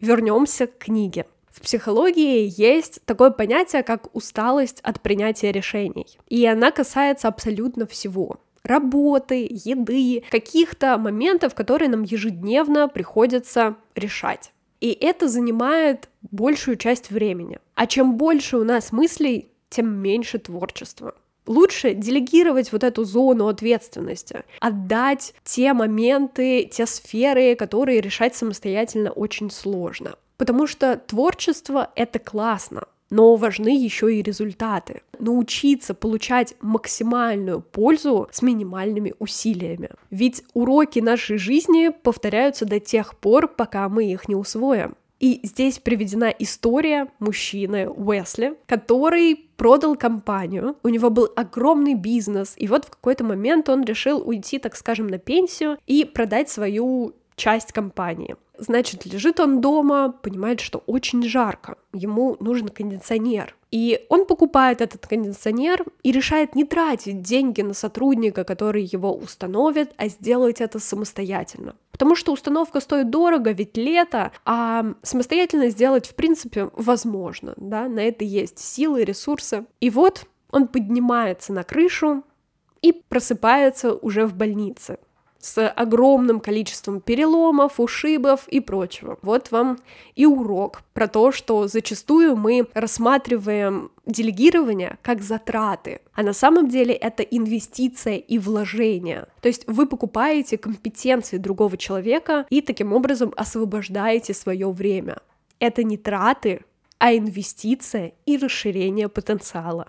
Вернемся 0.00 0.66
к 0.66 0.78
книге. 0.78 1.26
В 1.50 1.60
психологии 1.60 2.50
есть 2.58 3.04
такое 3.04 3.30
понятие, 3.30 3.82
как 3.82 4.14
усталость 4.16 4.80
от 4.80 5.02
принятия 5.02 5.52
решений. 5.52 6.06
И 6.28 6.46
она 6.46 6.70
касается 6.70 7.28
абсолютно 7.28 7.86
всего 7.86 8.40
работы, 8.64 9.46
еды, 9.50 10.24
каких-то 10.30 10.96
моментов, 10.96 11.54
которые 11.54 11.90
нам 11.90 12.04
ежедневно 12.04 12.88
приходится 12.88 13.76
решать. 13.94 14.52
И 14.80 14.92
это 14.92 15.28
занимает 15.28 16.08
большую 16.22 16.76
часть 16.76 17.10
времени. 17.10 17.58
А 17.74 17.86
чем 17.86 18.16
больше 18.16 18.56
у 18.56 18.64
нас 18.64 18.92
мыслей, 18.92 19.50
тем 19.68 19.88
меньше 19.88 20.38
творчества. 20.38 21.14
Лучше 21.46 21.94
делегировать 21.94 22.72
вот 22.72 22.84
эту 22.84 23.04
зону 23.04 23.48
ответственности, 23.48 24.44
отдать 24.60 25.34
те 25.44 25.72
моменты, 25.72 26.68
те 26.70 26.86
сферы, 26.86 27.56
которые 27.56 28.00
решать 28.00 28.36
самостоятельно 28.36 29.10
очень 29.10 29.50
сложно. 29.50 30.16
Потому 30.36 30.66
что 30.66 30.96
творчество— 30.96 31.90
это 31.96 32.18
классно, 32.18 32.84
но 33.10 33.36
важны 33.36 33.76
еще 33.76 34.14
и 34.14 34.22
результаты. 34.22 35.02
Научиться 35.18 35.94
получать 35.94 36.54
максимальную 36.60 37.60
пользу 37.60 38.28
с 38.32 38.40
минимальными 38.40 39.14
усилиями. 39.18 39.90
Ведь 40.10 40.42
уроки 40.54 40.98
нашей 40.98 41.36
жизни 41.36 41.90
повторяются 41.90 42.64
до 42.64 42.80
тех 42.80 43.16
пор, 43.18 43.48
пока 43.48 43.88
мы 43.88 44.10
их 44.10 44.28
не 44.28 44.34
усвоим. 44.34 44.96
И 45.20 45.38
здесь 45.44 45.78
приведена 45.78 46.34
история 46.36 47.06
мужчины 47.20 47.88
Уэсли, 47.88 48.56
который 48.66 49.50
продал 49.62 49.94
компанию, 49.94 50.74
у 50.82 50.88
него 50.88 51.08
был 51.08 51.30
огромный 51.36 51.94
бизнес, 51.94 52.54
и 52.56 52.66
вот 52.66 52.84
в 52.84 52.90
какой-то 52.90 53.22
момент 53.22 53.68
он 53.68 53.84
решил 53.84 54.20
уйти, 54.28 54.58
так 54.58 54.74
скажем, 54.74 55.06
на 55.06 55.18
пенсию 55.18 55.78
и 55.86 56.04
продать 56.04 56.50
свою 56.50 57.12
часть 57.36 57.70
компании. 57.70 58.34
Значит, 58.58 59.06
лежит 59.06 59.38
он 59.38 59.60
дома, 59.60 60.12
понимает, 60.20 60.58
что 60.58 60.82
очень 60.86 61.22
жарко, 61.22 61.76
ему 61.92 62.36
нужен 62.40 62.70
кондиционер. 62.70 63.54
И 63.70 64.04
он 64.08 64.26
покупает 64.26 64.80
этот 64.80 65.06
кондиционер 65.06 65.84
и 66.02 66.10
решает 66.10 66.56
не 66.56 66.64
тратить 66.64 67.22
деньги 67.22 67.62
на 67.62 67.72
сотрудника, 67.72 68.42
который 68.42 68.82
его 68.82 69.14
установит, 69.14 69.92
а 69.96 70.08
сделать 70.08 70.60
это 70.60 70.80
самостоятельно. 70.80 71.76
Потому 72.02 72.16
что 72.16 72.32
установка 72.32 72.80
стоит 72.80 73.10
дорого, 73.10 73.52
ведь 73.52 73.76
лето, 73.76 74.32
а 74.44 74.96
самостоятельно 75.04 75.68
сделать, 75.68 76.04
в 76.04 76.16
принципе, 76.16 76.68
возможно, 76.74 77.54
да, 77.56 77.86
на 77.86 78.00
это 78.00 78.24
есть 78.24 78.58
силы, 78.58 79.04
ресурсы. 79.04 79.66
И 79.78 79.88
вот 79.88 80.26
он 80.50 80.66
поднимается 80.66 81.52
на 81.52 81.62
крышу 81.62 82.24
и 82.80 82.90
просыпается 82.90 83.94
уже 83.94 84.26
в 84.26 84.34
больнице 84.34 84.98
с 85.42 85.68
огромным 85.68 86.38
количеством 86.38 87.00
переломов, 87.00 87.80
ушибов 87.80 88.46
и 88.46 88.60
прочего. 88.60 89.18
Вот 89.22 89.50
вам 89.50 89.80
и 90.14 90.24
урок 90.24 90.82
про 90.94 91.08
то, 91.08 91.32
что 91.32 91.66
зачастую 91.66 92.36
мы 92.36 92.68
рассматриваем 92.74 93.90
делегирование 94.06 94.98
как 95.02 95.20
затраты, 95.20 96.00
а 96.14 96.22
на 96.22 96.32
самом 96.32 96.68
деле 96.68 96.94
это 96.94 97.24
инвестиция 97.24 98.18
и 98.18 98.38
вложение. 98.38 99.26
То 99.40 99.48
есть 99.48 99.64
вы 99.66 99.86
покупаете 99.86 100.58
компетенции 100.58 101.38
другого 101.38 101.76
человека 101.76 102.46
и 102.48 102.60
таким 102.60 102.92
образом 102.92 103.34
освобождаете 103.36 104.34
свое 104.34 104.70
время. 104.70 105.18
Это 105.58 105.82
не 105.82 105.96
траты, 105.96 106.64
а 106.98 107.16
инвестиция 107.16 108.12
и 108.26 108.36
расширение 108.36 109.08
потенциала. 109.08 109.88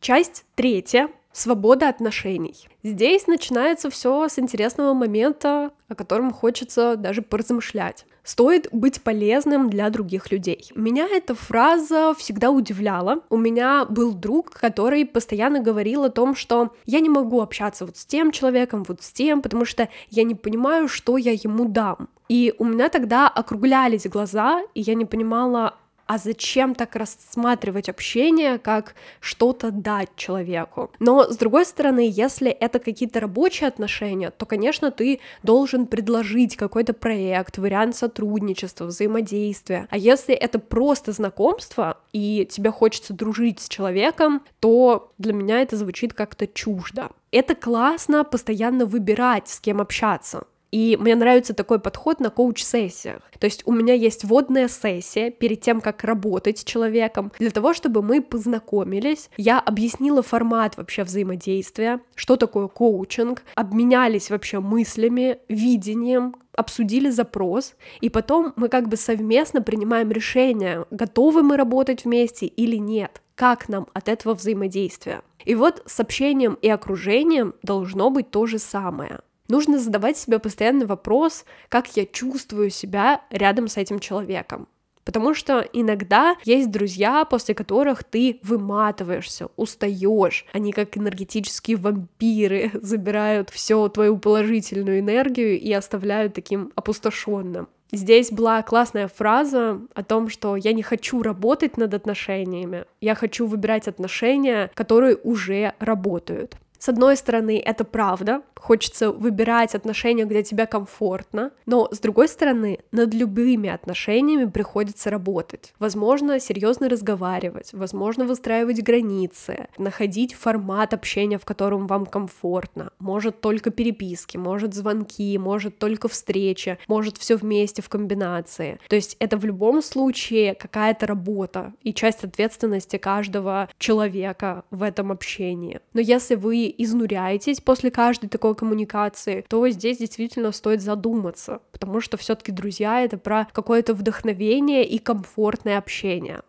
Часть 0.00 0.44
третья 0.56 1.08
свобода 1.34 1.88
отношений. 1.88 2.68
Здесь 2.82 3.26
начинается 3.26 3.90
все 3.90 4.28
с 4.28 4.38
интересного 4.38 4.94
момента, 4.94 5.72
о 5.88 5.94
котором 5.94 6.30
хочется 6.32 6.96
даже 6.96 7.22
поразмышлять. 7.22 8.06
Стоит 8.22 8.68
быть 8.72 9.02
полезным 9.02 9.68
для 9.68 9.90
других 9.90 10.30
людей. 10.30 10.70
Меня 10.74 11.06
эта 11.06 11.34
фраза 11.34 12.14
всегда 12.16 12.50
удивляла. 12.50 13.20
У 13.28 13.36
меня 13.36 13.84
был 13.84 14.14
друг, 14.14 14.50
который 14.52 15.04
постоянно 15.04 15.60
говорил 15.60 16.04
о 16.04 16.10
том, 16.10 16.34
что 16.34 16.72
я 16.86 17.00
не 17.00 17.10
могу 17.10 17.42
общаться 17.42 17.84
вот 17.84 17.98
с 17.98 18.06
тем 18.06 18.30
человеком, 18.30 18.84
вот 18.88 19.02
с 19.02 19.12
тем, 19.12 19.42
потому 19.42 19.66
что 19.66 19.90
я 20.08 20.22
не 20.22 20.34
понимаю, 20.34 20.88
что 20.88 21.18
я 21.18 21.32
ему 21.32 21.66
дам. 21.66 22.08
И 22.28 22.54
у 22.58 22.64
меня 22.64 22.88
тогда 22.88 23.28
округлялись 23.28 24.06
глаза, 24.06 24.62
и 24.72 24.80
я 24.80 24.94
не 24.94 25.04
понимала, 25.04 25.74
а 26.06 26.18
зачем 26.18 26.74
так 26.74 26.96
рассматривать 26.96 27.88
общение 27.88 28.58
как 28.58 28.94
что-то 29.20 29.70
дать 29.70 30.10
человеку? 30.16 30.90
Но, 30.98 31.24
с 31.24 31.36
другой 31.36 31.64
стороны, 31.66 32.08
если 32.10 32.50
это 32.50 32.78
какие-то 32.78 33.20
рабочие 33.20 33.68
отношения, 33.68 34.30
то, 34.30 34.46
конечно, 34.46 34.90
ты 34.90 35.20
должен 35.42 35.86
предложить 35.86 36.56
какой-то 36.56 36.92
проект, 36.92 37.58
вариант 37.58 37.96
сотрудничества, 37.96 38.86
взаимодействия. 38.86 39.86
А 39.90 39.96
если 39.96 40.34
это 40.34 40.58
просто 40.58 41.12
знакомство, 41.12 41.98
и 42.12 42.46
тебе 42.50 42.70
хочется 42.70 43.12
дружить 43.12 43.60
с 43.60 43.68
человеком, 43.68 44.42
то 44.60 45.12
для 45.18 45.32
меня 45.32 45.60
это 45.60 45.76
звучит 45.76 46.12
как-то 46.12 46.46
чуждо. 46.46 47.10
Это 47.30 47.54
классно 47.54 48.24
постоянно 48.24 48.86
выбирать, 48.86 49.48
с 49.48 49.60
кем 49.60 49.80
общаться. 49.80 50.44
И 50.74 50.96
мне 51.00 51.14
нравится 51.14 51.54
такой 51.54 51.78
подход 51.78 52.18
на 52.18 52.30
коуч-сессиях. 52.30 53.22
То 53.38 53.44
есть 53.44 53.62
у 53.64 53.70
меня 53.70 53.94
есть 53.94 54.24
водная 54.24 54.66
сессия 54.66 55.30
перед 55.30 55.60
тем, 55.60 55.80
как 55.80 56.02
работать 56.02 56.58
с 56.58 56.64
человеком, 56.64 57.30
для 57.38 57.50
того, 57.50 57.74
чтобы 57.74 58.02
мы 58.02 58.20
познакомились. 58.20 59.30
Я 59.36 59.60
объяснила 59.60 60.20
формат 60.20 60.76
вообще 60.76 61.04
взаимодействия, 61.04 62.00
что 62.16 62.34
такое 62.34 62.66
коучинг, 62.66 63.44
обменялись 63.54 64.30
вообще 64.30 64.58
мыслями, 64.58 65.38
видением, 65.48 66.34
обсудили 66.56 67.08
запрос, 67.08 67.76
и 68.00 68.10
потом 68.10 68.52
мы 68.56 68.68
как 68.68 68.88
бы 68.88 68.96
совместно 68.96 69.62
принимаем 69.62 70.10
решение, 70.10 70.86
готовы 70.90 71.44
мы 71.44 71.56
работать 71.56 72.04
вместе 72.04 72.46
или 72.46 72.78
нет, 72.78 73.22
как 73.36 73.68
нам 73.68 73.86
от 73.92 74.08
этого 74.08 74.34
взаимодействия. 74.34 75.22
И 75.44 75.54
вот 75.54 75.84
с 75.86 76.00
общением 76.00 76.58
и 76.60 76.68
окружением 76.68 77.54
должно 77.62 78.10
быть 78.10 78.32
то 78.32 78.46
же 78.46 78.58
самое. 78.58 79.20
Нужно 79.48 79.78
задавать 79.78 80.16
себе 80.16 80.38
постоянный 80.38 80.86
вопрос, 80.86 81.44
как 81.68 81.96
я 81.96 82.06
чувствую 82.06 82.70
себя 82.70 83.20
рядом 83.30 83.68
с 83.68 83.76
этим 83.76 83.98
человеком. 83.98 84.68
Потому 85.04 85.34
что 85.34 85.60
иногда 85.72 86.36
есть 86.44 86.70
друзья, 86.70 87.24
после 87.26 87.54
которых 87.54 88.04
ты 88.04 88.40
выматываешься, 88.42 89.48
устаешь. 89.56 90.46
Они 90.52 90.72
как 90.72 90.96
энергетические 90.96 91.76
вампиры 91.76 92.70
забирают 92.80 93.50
всю 93.50 93.88
твою 93.90 94.16
положительную 94.16 95.00
энергию 95.00 95.60
и 95.60 95.72
оставляют 95.72 96.34
таким 96.34 96.72
опустошенным. 96.74 97.68
Здесь 97.92 98.32
была 98.32 98.62
классная 98.62 99.06
фраза 99.06 99.80
о 99.94 100.02
том, 100.02 100.28
что 100.28 100.56
я 100.56 100.72
не 100.72 100.82
хочу 100.82 101.22
работать 101.22 101.76
над 101.76 101.94
отношениями, 101.94 102.86
я 103.00 103.14
хочу 103.14 103.46
выбирать 103.46 103.86
отношения, 103.86 104.70
которые 104.74 105.16
уже 105.16 105.74
работают. 105.78 106.56
С 106.84 106.88
одной 106.90 107.16
стороны, 107.16 107.62
это 107.64 107.82
правда, 107.82 108.42
хочется 108.64 109.10
выбирать 109.10 109.74
отношения, 109.74 110.26
где 110.26 110.42
тебе 110.42 110.66
комфортно, 110.66 111.50
но 111.64 111.88
с 111.90 111.98
другой 111.98 112.28
стороны, 112.28 112.80
над 112.92 113.14
любыми 113.14 113.70
отношениями 113.70 114.50
приходится 114.50 115.08
работать. 115.08 115.72
Возможно, 115.78 116.38
серьезно 116.38 116.90
разговаривать, 116.90 117.72
возможно, 117.72 118.26
выстраивать 118.26 118.82
границы, 118.82 119.68
находить 119.78 120.34
формат 120.34 120.92
общения, 120.92 121.38
в 121.38 121.46
котором 121.46 121.86
вам 121.86 122.04
комфортно. 122.04 122.90
Может 122.98 123.40
только 123.40 123.70
переписки, 123.70 124.36
может 124.36 124.74
звонки, 124.74 125.38
может 125.38 125.78
только 125.78 126.08
встречи, 126.08 126.78
может 126.86 127.16
все 127.16 127.36
вместе 127.36 127.80
в 127.80 127.88
комбинации. 127.88 128.78
То 128.88 128.96
есть 128.96 129.16
это 129.20 129.38
в 129.38 129.46
любом 129.46 129.80
случае 129.82 130.54
какая-то 130.54 131.06
работа 131.06 131.72
и 131.82 131.94
часть 131.94 132.24
ответственности 132.24 132.98
каждого 132.98 133.70
человека 133.78 134.64
в 134.70 134.82
этом 134.82 135.12
общении. 135.12 135.80
Но 135.94 136.02
если 136.02 136.34
вы 136.34 136.73
изнуряетесь 136.76 137.60
после 137.60 137.90
каждой 137.90 138.28
такой 138.28 138.54
коммуникации, 138.54 139.44
то 139.48 139.68
здесь 139.68 139.98
действительно 139.98 140.52
стоит 140.52 140.80
задуматься, 140.80 141.60
потому 141.72 142.00
что 142.00 142.16
все-таки 142.16 142.52
друзья 142.52 143.02
это 143.02 143.18
про 143.18 143.46
какое-то 143.52 143.94
вдохновение 143.94 144.84
и 144.86 144.98
комфортное 144.98 145.78
общение. 145.78 146.42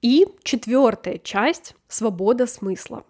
И 0.00 0.26
четвертая 0.44 1.18
часть— 1.18 1.74
свобода 1.88 2.46
смысла. 2.46 3.04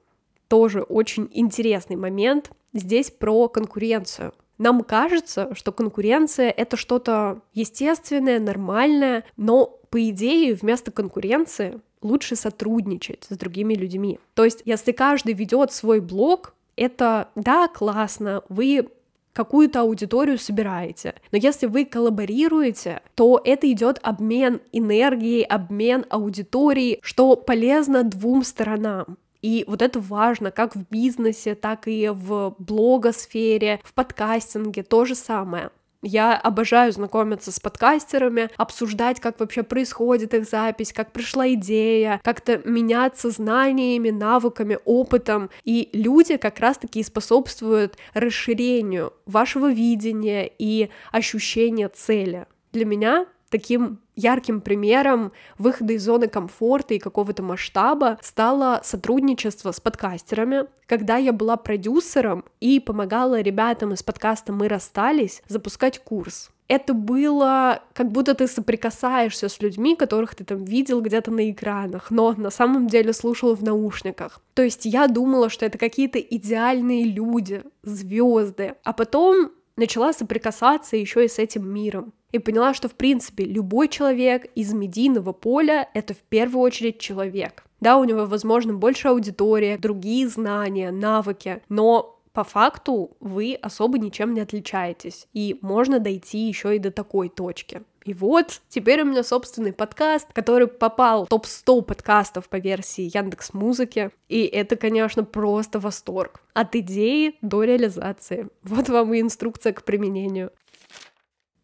Тоже 0.49 0.83
очень 0.83 1.29
интересный 1.33 1.97
момент. 1.97 2.51
Здесь 2.73 3.11
про 3.11 3.49
конкуренцию. 3.49 4.33
Нам 4.57 4.83
кажется, 4.83 5.55
что 5.55 5.71
конкуренция— 5.71 6.51
это 6.57 6.77
что-то 6.77 7.43
естественное, 7.53 8.41
нормальное, 8.41 9.25
но, 9.37 9.67
по 9.91 10.09
идее, 10.09 10.55
вместо 10.55 10.91
конкуренции 10.91 11.81
лучше 12.03 12.37
сотрудничать 12.37 13.27
с 13.29 13.37
другими 13.37 13.75
людьми. 13.75 14.19
То 14.35 14.45
есть, 14.45 14.63
если 14.65 14.93
каждый 14.93 15.35
ведет 15.35 15.73
свой 15.73 16.01
блог, 16.01 16.55
это, 16.77 17.29
да, 17.35 17.69
классно, 17.69 18.43
вы 18.49 18.89
какую-то 19.33 19.83
аудиторию 19.83 20.37
собираете. 20.37 21.15
Но 21.31 21.39
если 21.39 21.67
вы 21.67 21.85
коллаборируете, 21.85 23.03
то 23.15 23.41
это 23.45 23.71
идет 23.71 24.01
обмен 24.03 24.61
энергией, 24.73 25.45
обмен 25.45 26.05
аудиторией, 26.11 26.99
что 27.03 27.37
полезно 27.37 28.03
двум 28.03 28.43
сторонам. 28.43 29.17
И 29.41 29.65
вот 29.69 29.83
это 29.83 30.01
важно 30.01 30.51
как 30.51 30.75
в 30.75 30.85
бизнесе, 30.91 31.55
так 31.55 31.87
и 31.87 32.09
в 32.09 32.57
блогосфере, 32.59 33.81
в 33.85 33.95
подкастинге, 33.95 34.83
то 34.83 35.05
же 35.05 35.15
самое. 35.15 35.71
Я 36.03 36.37
обожаю 36.37 36.93
знакомиться 36.93 37.51
с 37.51 37.59
подкастерами, 37.59 38.51
обсуждать, 38.57 39.19
как 39.19 39.41
вообще 39.41 39.65
происходит 39.65 40.33
их 40.33 40.45
запись, 40.45 40.93
как 40.93 41.13
пришла 41.13 41.53
идея, 41.55 42.21
как-то 42.23 42.59
меняться 42.65 43.31
знаниями, 43.31 44.11
навыками, 44.11 44.79
опытом. 44.85 45.51
И 45.65 45.91
люди 45.93 46.37
как 46.37 46.61
раз-таки 46.61 47.03
способствуют 47.03 47.97
расширению 48.15 49.13
вашего 49.27 49.73
видения 49.73 50.49
и 50.59 50.91
ощущения 51.11 51.89
цели. 51.89 52.47
Для 52.73 52.85
меня 52.85 53.27
таким 53.49 54.01
ярким 54.15 54.61
примером 54.61 55.33
выхода 55.59 55.93
из 55.95 56.05
зоны 56.05 56.29
комфорта 56.29 56.95
и 56.95 56.99
какого-то 56.99 57.43
масштаба 57.43 58.19
стало 58.21 58.81
сотрудничество 58.85 59.73
с 59.73 59.81
подкастерами, 59.81 60.67
когда 60.87 61.17
я 61.17 61.33
была 61.33 61.57
продюсером 61.57 62.45
и 62.61 62.81
помогала 62.81 63.41
ребятам 63.41 63.93
из 63.93 64.03
подкаста 64.03 64.53
«Мы 64.53 64.69
расстались» 64.69 65.43
запускать 65.49 65.99
курс. 65.99 66.51
Это 66.69 66.93
было 66.93 67.83
как 67.95 68.13
будто 68.13 68.35
ты 68.35 68.47
соприкасаешься 68.47 69.49
с 69.49 69.61
людьми, 69.61 69.97
которых 69.97 70.35
ты 70.35 70.45
там 70.45 70.65
видел 70.65 71.01
где-то 71.01 71.31
на 71.31 71.51
экранах, 71.51 72.11
но 72.11 72.35
на 72.37 72.51
самом 72.51 72.89
деле 72.89 73.15
слушал 73.15 73.55
в 73.55 73.63
наушниках. 73.63 74.43
То 74.53 74.63
есть 74.63 74.85
я 74.85 75.09
думала, 75.09 75.49
что 75.49 75.65
это 75.65 75.79
какие-то 75.79 76.19
идеальные 76.19 77.05
люди, 77.05 77.63
звезды, 77.83 78.75
а 78.85 78.93
потом 78.93 79.53
начала 79.77 80.13
соприкасаться 80.13 80.97
еще 80.97 81.25
и 81.25 81.29
с 81.29 81.39
этим 81.39 81.67
миром 81.67 82.13
и 82.33 82.39
поняла, 82.39 82.75
что 82.75 82.89
в 82.89 82.95
принципе 82.95 83.45
любой 83.45 83.89
человек 83.89 84.47
из 84.55 84.73
медийного 84.73 85.33
поля— 85.33 85.89
это 85.95 86.15
в 86.15 86.19
первую 86.19 86.63
очередь 86.63 86.99
человек. 86.99 87.65
Да, 87.81 87.97
у 87.97 88.05
него, 88.05 88.27
возможно, 88.27 88.75
больше 88.75 89.09
аудитория, 89.09 89.79
другие 89.79 90.29
знания, 90.29 90.91
навыки, 90.91 91.63
но 91.69 92.19
по 92.33 92.45
факту 92.45 93.17
вы 93.21 93.59
особо 93.61 93.99
ничем 93.99 94.35
не 94.35 94.41
отличаетесь, 94.41 95.27
и 95.33 95.59
можно 95.61 95.99
дойти 95.99 96.39
еще 96.49 96.77
и 96.77 96.79
до 96.79 96.91
такой 96.91 97.29
точки. 97.29 97.83
И 98.05 98.15
вот, 98.15 98.63
теперь 98.69 99.03
у 99.03 99.05
меня 99.05 99.23
собственный 99.23 99.73
подкаст, 99.73 100.33
который 100.33 100.67
попал 100.67 101.27
в 101.27 101.29
топ-100 101.29 101.83
подкастов 101.83 102.49
по 102.49 102.57
версии 102.57 103.11
Яндекс 103.15 103.53
Музыки, 103.53 104.11
и 104.29 104.45
это, 104.45 104.77
конечно, 104.77 105.25
просто 105.25 105.79
восторг. 105.79 106.41
От 106.55 106.75
идеи 106.77 107.35
до 107.43 107.65
реализации. 107.65 108.49
Вот 108.63 108.89
вам 108.89 109.13
и 109.13 109.21
инструкция 109.21 109.73
к 109.73 109.85
применению. 109.85 110.53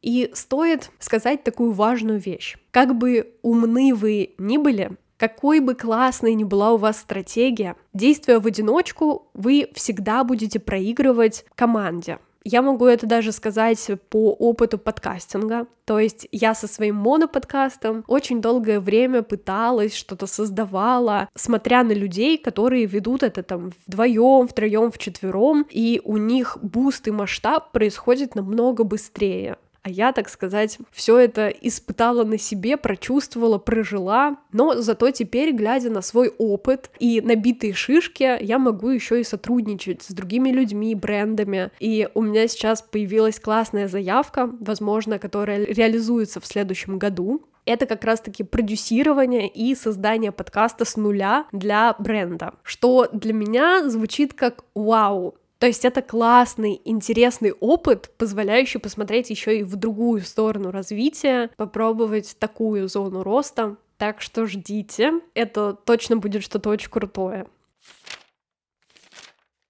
И 0.05 0.31
стоит 0.35 0.91
сказать 0.99 1.45
такую 1.45 1.73
важную 1.73 2.21
вещь. 2.21 2.59
Как 2.71 2.95
бы 2.95 3.33
умны 3.41 3.95
вы 3.95 4.35
ни 4.37 4.59
были, 4.59 4.99
какой 5.17 5.61
бы 5.61 5.75
классной 5.75 6.35
ни 6.35 6.45
была 6.45 6.73
у 6.73 6.77
вас 6.77 6.99
стратегия, 6.99 7.75
действуя 7.95 8.39
в 8.39 8.47
одиночку, 8.47 9.31
вы 9.33 9.71
всегда 9.73 10.23
будете 10.23 10.61
проигрывать 10.61 11.47
команде. 11.55 12.19
Я 12.45 12.61
могу 12.61 12.85
это 12.85 13.07
даже 13.07 13.33
сказать 13.33 13.91
по 14.11 14.35
опыту 14.35 14.77
подкастинга. 14.77 15.67
То 15.87 15.99
есть 15.99 16.29
я 16.31 16.55
со 16.55 16.69
своим 16.69 16.97
моноподкастом 16.97 18.05
очень 18.07 18.43
долгое 18.43 18.81
время 18.81 19.23
пыталась, 19.23 19.95
что-то 19.95 20.27
создавала, 20.27 21.31
смотря 21.35 21.83
на 21.83 21.93
людей, 21.93 22.37
которые 22.37 22.85
ведут 22.85 23.23
это 23.23 23.43
там 23.43 23.73
вдвоем, 23.87 24.49
втроем, 24.49 24.93
вчетвером, 24.93 25.67
и 25.71 26.03
у 26.05 26.19
них 26.19 26.59
boost 26.61 27.09
и 27.09 27.11
масштаб 27.11 27.73
происходит 27.73 28.35
намного 28.35 28.85
быстрее. 28.85 29.57
А 29.85 29.91
я, 29.91 30.13
так 30.13 30.31
сказать, 30.31 30.79
все 30.91 31.19
это 31.19 31.49
испытала 31.49 32.25
на 32.25 32.39
себе, 32.39 32.79
прочувствовала, 32.79 33.59
прожила, 33.59 34.39
но 34.51 34.81
зато 34.81 35.11
теперь, 35.11 35.53
глядя 35.53 35.91
на 35.91 36.01
свой 36.01 36.33
опыт 36.39 36.91
и 36.99 37.21
набитые 37.21 37.75
шишки, 37.75 38.43
я 38.43 38.59
могу 38.59 38.89
еще 38.89 39.21
и 39.21 39.25
сотрудничать 39.25 40.03
с 40.03 40.09
другими 40.09 40.49
людьми, 40.49 40.95
брендами, 40.95 41.71
и 41.81 42.09
у 42.15 42.23
меня 42.23 42.49
сейчас 42.49 42.81
появилась 42.81 43.39
классная 43.39 43.87
заявка, 43.87 44.51
возможно, 44.59 45.19
которая 45.19 45.67
реализуется 45.67 46.41
в 46.41 46.47
следующем 46.47 46.99
году, 46.99 47.43
это 47.67 47.87
как 47.87 48.05
раз-таки 48.05 48.43
продюсирование 48.43 49.49
и 49.49 49.75
создание 49.75 50.33
подкаста 50.33 50.85
с 50.85 50.97
нуля 50.97 51.47
для 51.53 51.95
бренда, 51.99 52.55
что 52.63 53.09
для 53.13 53.33
меня 53.33 53.89
звучит 53.89 54.35
как 54.35 54.65
«Вау, 54.75 55.37
то 55.65 55.69
есть 55.69 55.87
это 55.87 56.03
классный, 56.03 56.79
интересный 56.85 57.53
опыт, 57.53 58.11
позволяющий 58.19 58.77
посмотреть 58.77 59.31
еще 59.31 59.61
и 59.61 59.63
в 59.63 59.77
другую 59.77 60.21
сторону 60.21 60.71
развития, 60.71 61.49
попробовать 61.57 62.37
такую 62.39 62.87
зону 62.87 63.23
роста. 63.23 63.79
Так 63.97 64.21
что 64.21 64.45
ждите, 64.45 65.23
это 65.33 65.73
точно 65.73 66.19
будет 66.19 66.43
что-то 66.43 66.69
очень 66.69 66.91
крутое. 66.91 67.47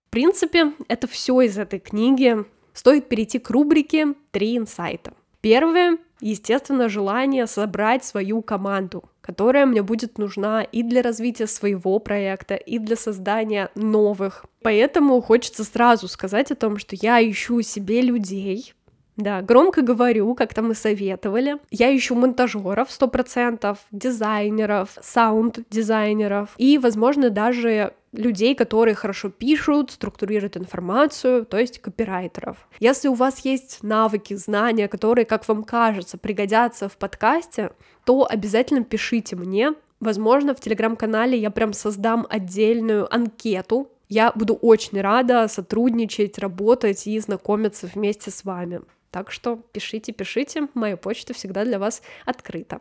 В 0.07 0.11
принципе, 0.11 0.72
это 0.88 1.07
все 1.07 1.42
из 1.42 1.57
этой 1.59 1.78
книги. 1.78 2.44
Стоит 2.72 3.09
перейти 3.09 3.38
к 3.38 3.48
рубрике 3.50 4.14
«Три 4.33 4.57
инсайта». 4.57 5.14
Первое 5.42 5.98
естественно, 6.20 6.88
желание 6.88 7.46
собрать 7.46 8.04
свою 8.04 8.42
команду, 8.42 9.04
которая 9.24 9.64
мне 9.64 9.82
будет 9.82 10.18
нужна 10.18 10.62
и 10.62 10.82
для 10.82 11.00
развития 11.00 11.46
своего 11.46 11.98
проекта, 11.98 12.56
и 12.56 12.78
для 12.78 12.94
создания 12.94 13.70
новых. 13.74 14.44
Поэтому 14.62 15.18
хочется 15.22 15.64
сразу 15.64 16.08
сказать 16.08 16.50
о 16.50 16.56
том, 16.56 16.76
что 16.76 16.94
я 16.94 17.26
ищу 17.26 17.62
себе 17.62 18.02
людей, 18.02 18.74
да, 19.16 19.42
громко 19.42 19.80
говорю, 19.80 20.34
как 20.34 20.52
там 20.52 20.72
и 20.72 20.74
советовали. 20.74 21.56
Я 21.70 21.96
ищу 21.96 22.16
монтажеров 22.16 22.88
100%, 22.88 23.78
дизайнеров, 23.92 24.98
саунд-дизайнеров 25.00 26.50
и, 26.58 26.78
возможно, 26.78 27.30
даже 27.30 27.94
людей, 28.14 28.55
которые 28.55 28.94
хорошо 28.94 29.29
пишут, 29.29 29.90
структурируют 29.90 30.57
информацию, 30.57 31.44
то 31.44 31.59
есть 31.59 31.81
копирайтеров. 31.81 32.57
Если 32.81 33.09
у 33.09 33.14
вас 33.14 33.40
есть 33.40 33.83
навыки, 33.83 34.35
знания, 34.35 34.88
которые, 34.88 35.24
как 35.24 35.46
вам 35.48 35.64
кажется, 35.64 36.18
пригодятся 36.18 36.88
в 36.88 36.96
подкасте, 36.96 37.72
то 38.05 38.27
обязательно 38.29 38.85
пишите 38.85 39.37
мне. 39.37 39.74
Возможно, 40.00 40.55
в 40.55 40.61
телеграм-канале 40.61 41.38
я 41.38 41.50
прям 41.50 41.72
создам 41.72 42.27
отдельную 42.29 43.12
анкету. 43.12 43.90
Я 44.09 44.33
буду 44.33 44.55
очень 44.55 45.00
рада 45.00 45.48
сотрудничать, 45.48 46.38
работать 46.38 47.07
и 47.07 47.18
знакомиться 47.18 47.88
вместе 47.92 48.31
с 48.31 48.44
вами. 48.44 48.83
Так 49.11 49.31
что 49.31 49.57
пишите, 49.72 50.12
пишите, 50.12 50.68
моя 50.74 50.96
почта 50.96 51.35
всегда 51.35 51.64
для 51.64 51.79
вас 51.79 52.03
открыта. 52.27 52.81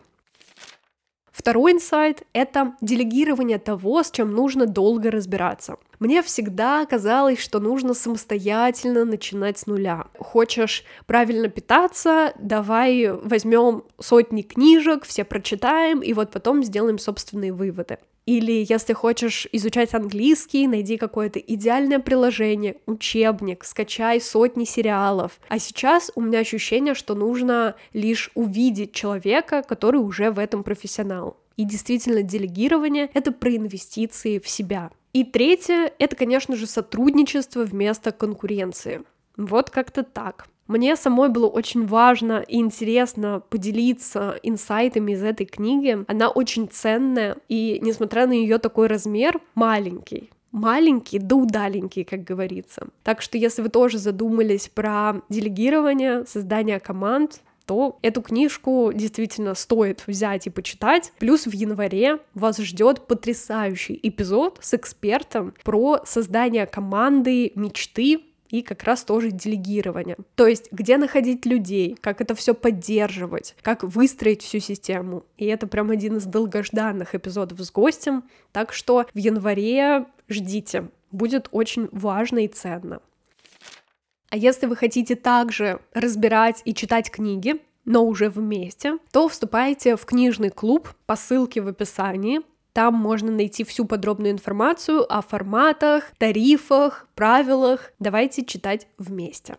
Второй 1.34 1.72
инсайт— 1.72 2.22
это 2.34 2.76
делегирование 2.80 3.58
того, 3.58 4.04
с 4.04 4.12
чем 4.12 4.32
нужно 4.32 4.68
долго 4.68 5.10
разбираться. 5.10 5.78
Мне 5.98 6.22
всегда 6.22 6.86
казалось, 6.86 7.40
что 7.40 7.60
нужно 7.60 7.96
самостоятельно 7.96 9.04
начинать 9.04 9.58
с 9.58 9.66
нуля. 9.66 10.06
Хочешь 10.20 10.84
правильно 11.08 11.50
питаться, 11.50 12.34
давай 12.38 13.12
возьмем 13.12 13.84
сотни 14.00 14.44
книжек, 14.44 15.06
все 15.06 15.24
прочитаем, 15.24 16.02
и 16.02 16.14
вот 16.14 16.30
потом 16.30 16.64
сделаем 16.64 17.00
собственные 17.00 17.52
выводы. 17.52 17.98
Или 18.26 18.66
если 18.68 18.94
хочешь 18.94 19.48
изучать 19.52 19.94
английский, 19.94 20.68
найди 20.68 20.98
какое-то 20.98 21.40
идеальное 21.40 22.00
приложение, 22.00 22.78
учебник, 22.86 23.66
скачай 23.66 24.22
сотни 24.22 24.64
сериалов. 24.64 25.40
А 25.50 25.60
сейчас 25.60 26.12
у 26.16 26.22
меня 26.22 26.40
ощущение, 26.40 26.94
что 26.94 27.16
нужно 27.16 27.76
лишь 27.92 28.32
увидеть 28.34 28.94
человека, 28.94 29.62
который 29.62 29.98
уже 29.98 30.32
в 30.32 30.40
этом 30.40 30.64
профессионал. 30.64 31.38
И 31.58 31.66
действительно, 31.66 32.24
делегирование— 32.24 33.10
это 33.14 33.32
про 33.32 33.56
инвестиции 33.56 34.40
в 34.40 34.48
себя. 34.48 34.90
И 35.12 35.24
третье— 35.24 35.92
это, 36.00 36.16
конечно 36.16 36.56
же, 36.56 36.66
сотрудничество 36.66 37.64
вместо 37.64 38.12
конкуренции. 38.12 39.04
Вот 39.38 39.70
как-то 39.70 40.04
так. 40.04 40.48
Мне 40.68 40.96
самой 40.96 41.30
было 41.30 41.48
очень 41.48 41.86
важно 41.86 42.44
и 42.48 42.58
интересно 42.58 43.42
поделиться 43.50 44.40
инсайтами 44.44 45.12
из 45.12 45.24
этой 45.24 45.46
книги. 45.46 46.04
Она 46.08 46.30
очень 46.30 46.68
ценная, 46.70 47.38
и 47.50 47.80
несмотря 47.82 48.28
на 48.28 48.34
ее 48.34 48.58
такой 48.58 48.88
размер, 48.88 49.42
маленький, 49.56 50.30
маленький 50.52 51.20
да 51.20 51.36
удаленький, 51.36 52.06
как 52.06 52.24
говорится. 52.24 52.88
Так 53.04 53.22
что 53.22 53.38
если 53.38 53.62
вы 53.62 53.70
тоже 53.70 53.98
задумались 53.98 54.70
про 54.70 55.22
делегирование, 55.30 56.26
создание 56.26 56.80
команд, 56.80 57.42
то 57.66 57.98
эту 58.02 58.22
книжку 58.22 58.92
действительно 58.94 59.56
стоит 59.56 60.04
взять 60.06 60.48
и 60.48 60.50
почитать. 60.50 61.14
Плюс 61.20 61.46
в 61.46 61.52
январе 61.52 62.20
вас 62.34 62.58
ждет 62.58 63.08
потрясающий 63.08 64.00
эпизод 64.04 64.60
с 64.62 64.74
экспертом 64.74 65.54
про 65.64 66.02
создание 66.06 66.66
команды 66.66 67.52
мечты 67.56 68.22
и 68.54 68.62
как 68.62 68.84
раз 68.84 69.04
тоже 69.04 69.32
делегирование. 69.32 70.16
То 70.36 70.46
есть, 70.46 70.72
где 70.72 70.98
находить 70.98 71.44
людей, 71.48 71.98
как 72.00 72.22
это 72.22 72.36
все 72.36 72.54
поддерживать, 72.54 73.56
как 73.64 73.84
выстроить 73.84 74.44
всю 74.44 74.60
систему. 74.60 75.24
И 75.40 75.46
это 75.46 75.66
прям 75.66 75.90
один 75.90 76.18
из 76.18 76.26
долгожданных 76.26 77.16
эпизодов 77.16 77.60
с 77.60 77.72
гостем. 77.72 78.24
Так 78.52 78.72
что 78.72 79.08
в 79.12 79.18
январе 79.18 80.06
ждите, 80.30 80.90
будет 81.12 81.48
очень 81.50 81.90
важно 81.92 82.46
и 82.46 82.48
ценно. 82.48 83.02
А 84.30 84.38
если 84.38 84.68
вы 84.68 84.76
хотите 84.76 85.16
также 85.16 85.80
разбирать 85.96 86.62
и 86.64 86.76
читать 86.76 87.10
книги, 87.10 87.60
но 87.86 88.06
уже 88.06 88.30
вместе, 88.30 89.00
то 89.12 89.28
вступайте 89.30 89.96
в 89.96 90.06
книжный 90.06 90.52
клуб 90.52 90.90
по 91.08 91.16
ссылке 91.16 91.60
в 91.62 91.68
описании. 91.70 92.42
Там 92.74 92.96
можно 92.96 93.32
найти 93.32 93.64
всю 93.64 93.86
подробную 93.86 94.32
информацию 94.32 95.06
о 95.12 95.22
форматах, 95.22 96.12
тарифах, 96.18 97.08
правилах. 97.14 97.94
Давайте 98.00 98.44
читать 98.44 98.88
вместе. 98.98 99.58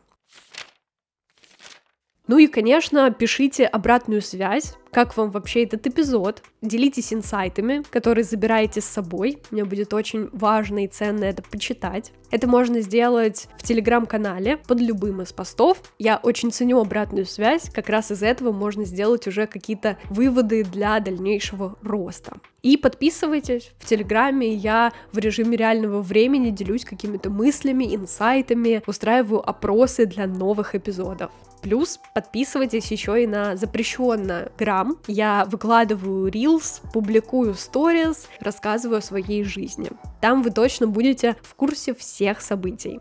Ну 2.26 2.38
и, 2.38 2.48
конечно, 2.48 3.10
пишите 3.12 3.66
обратную 3.66 4.20
связь, 4.20 4.74
как 4.94 5.16
вам 5.16 5.32
вообще 5.32 5.64
этот 5.64 5.84
эпизод. 5.88 6.42
Делитесь 6.62 7.12
инсайтами, 7.12 7.82
которые 7.90 8.22
забираете 8.22 8.80
с 8.80 8.84
собой. 8.84 9.38
Мне 9.50 9.64
будет 9.64 9.92
очень 9.92 10.28
важно 10.32 10.84
и 10.84 10.88
ценно 10.88 11.24
это 11.24 11.42
почитать. 11.42 12.12
Это 12.30 12.48
можно 12.48 12.80
сделать 12.80 13.48
в 13.58 13.64
телеграм-канале 13.64 14.56
под 14.56 14.80
любым 14.80 15.20
из 15.22 15.32
постов. 15.32 15.82
Я 15.98 16.20
очень 16.22 16.52
ценю 16.52 16.80
обратную 16.80 17.26
связь. 17.26 17.70
Как 17.70 17.88
раз 17.88 18.12
из 18.12 18.22
этого 18.22 18.52
можно 18.52 18.84
сделать 18.84 19.26
уже 19.26 19.48
какие-то 19.48 19.98
выводы 20.10 20.62
для 20.62 21.00
дальнейшего 21.00 21.76
роста. 21.82 22.36
И 22.62 22.76
подписывайтесь 22.76 23.72
в 23.78 23.86
Телеграме, 23.86 24.54
я 24.54 24.92
в 25.12 25.18
режиме 25.18 25.56
реального 25.56 26.00
времени 26.00 26.50
делюсь 26.50 26.84
какими-то 26.84 27.30
мыслями, 27.30 27.94
инсайтами, 27.94 28.82
устраиваю 28.86 29.46
опросы 29.46 30.06
для 30.06 30.26
новых 30.26 30.74
эпизодов. 30.74 31.30
Плюс 31.64 31.98
подписывайтесь 32.14 32.92
еще 32.92 33.22
и 33.22 33.26
на 33.26 33.56
запрещенный 33.56 34.50
грамм. 34.58 34.83
Я 35.06 35.46
выкладываю 35.50 36.28
рилс, 36.28 36.80
публикую 36.92 37.54
сторис, 37.54 38.28
рассказываю 38.40 38.98
о 38.98 39.02
своей 39.02 39.44
жизни. 39.44 39.90
Там 40.20 40.42
вы 40.42 40.50
точно 40.50 40.86
будете 40.86 41.36
в 41.42 41.54
курсе 41.54 41.94
всех 41.94 42.40
событий. 42.40 43.00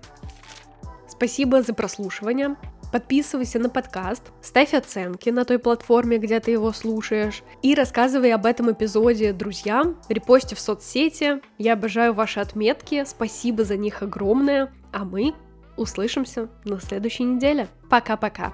Спасибо 1.07 1.61
за 1.61 1.73
прослушивание. 1.73 2.55
Подписывайся 2.91 3.57
на 3.57 3.69
подкаст, 3.69 4.23
ставь 4.41 4.73
оценки 4.75 5.29
на 5.29 5.45
той 5.45 5.57
платформе, 5.57 6.19
где 6.19 6.39
ты 6.39 6.51
его 6.51 6.71
слушаешь, 6.73 7.41
и 7.63 7.73
рассказывай 7.73 8.31
об 8.33 8.45
этом 8.45 8.71
эпизоде 8.71 9.33
друзьям, 9.33 9.97
репости 10.09 10.53
в 10.53 10.59
соцсети. 10.59 11.41
Я 11.57 11.73
обожаю 11.73 12.13
ваши 12.13 12.39
отметки, 12.39 13.03
спасибо 13.07 13.63
за 13.63 13.77
них 13.77 14.03
огромное, 14.03 14.71
а 14.91 15.05
мы 15.05 15.33
Услышимся 15.75 16.49
на 16.65 16.79
следующей 16.79 17.23
неделе. 17.23 17.67
Пока-пока. 17.89 18.53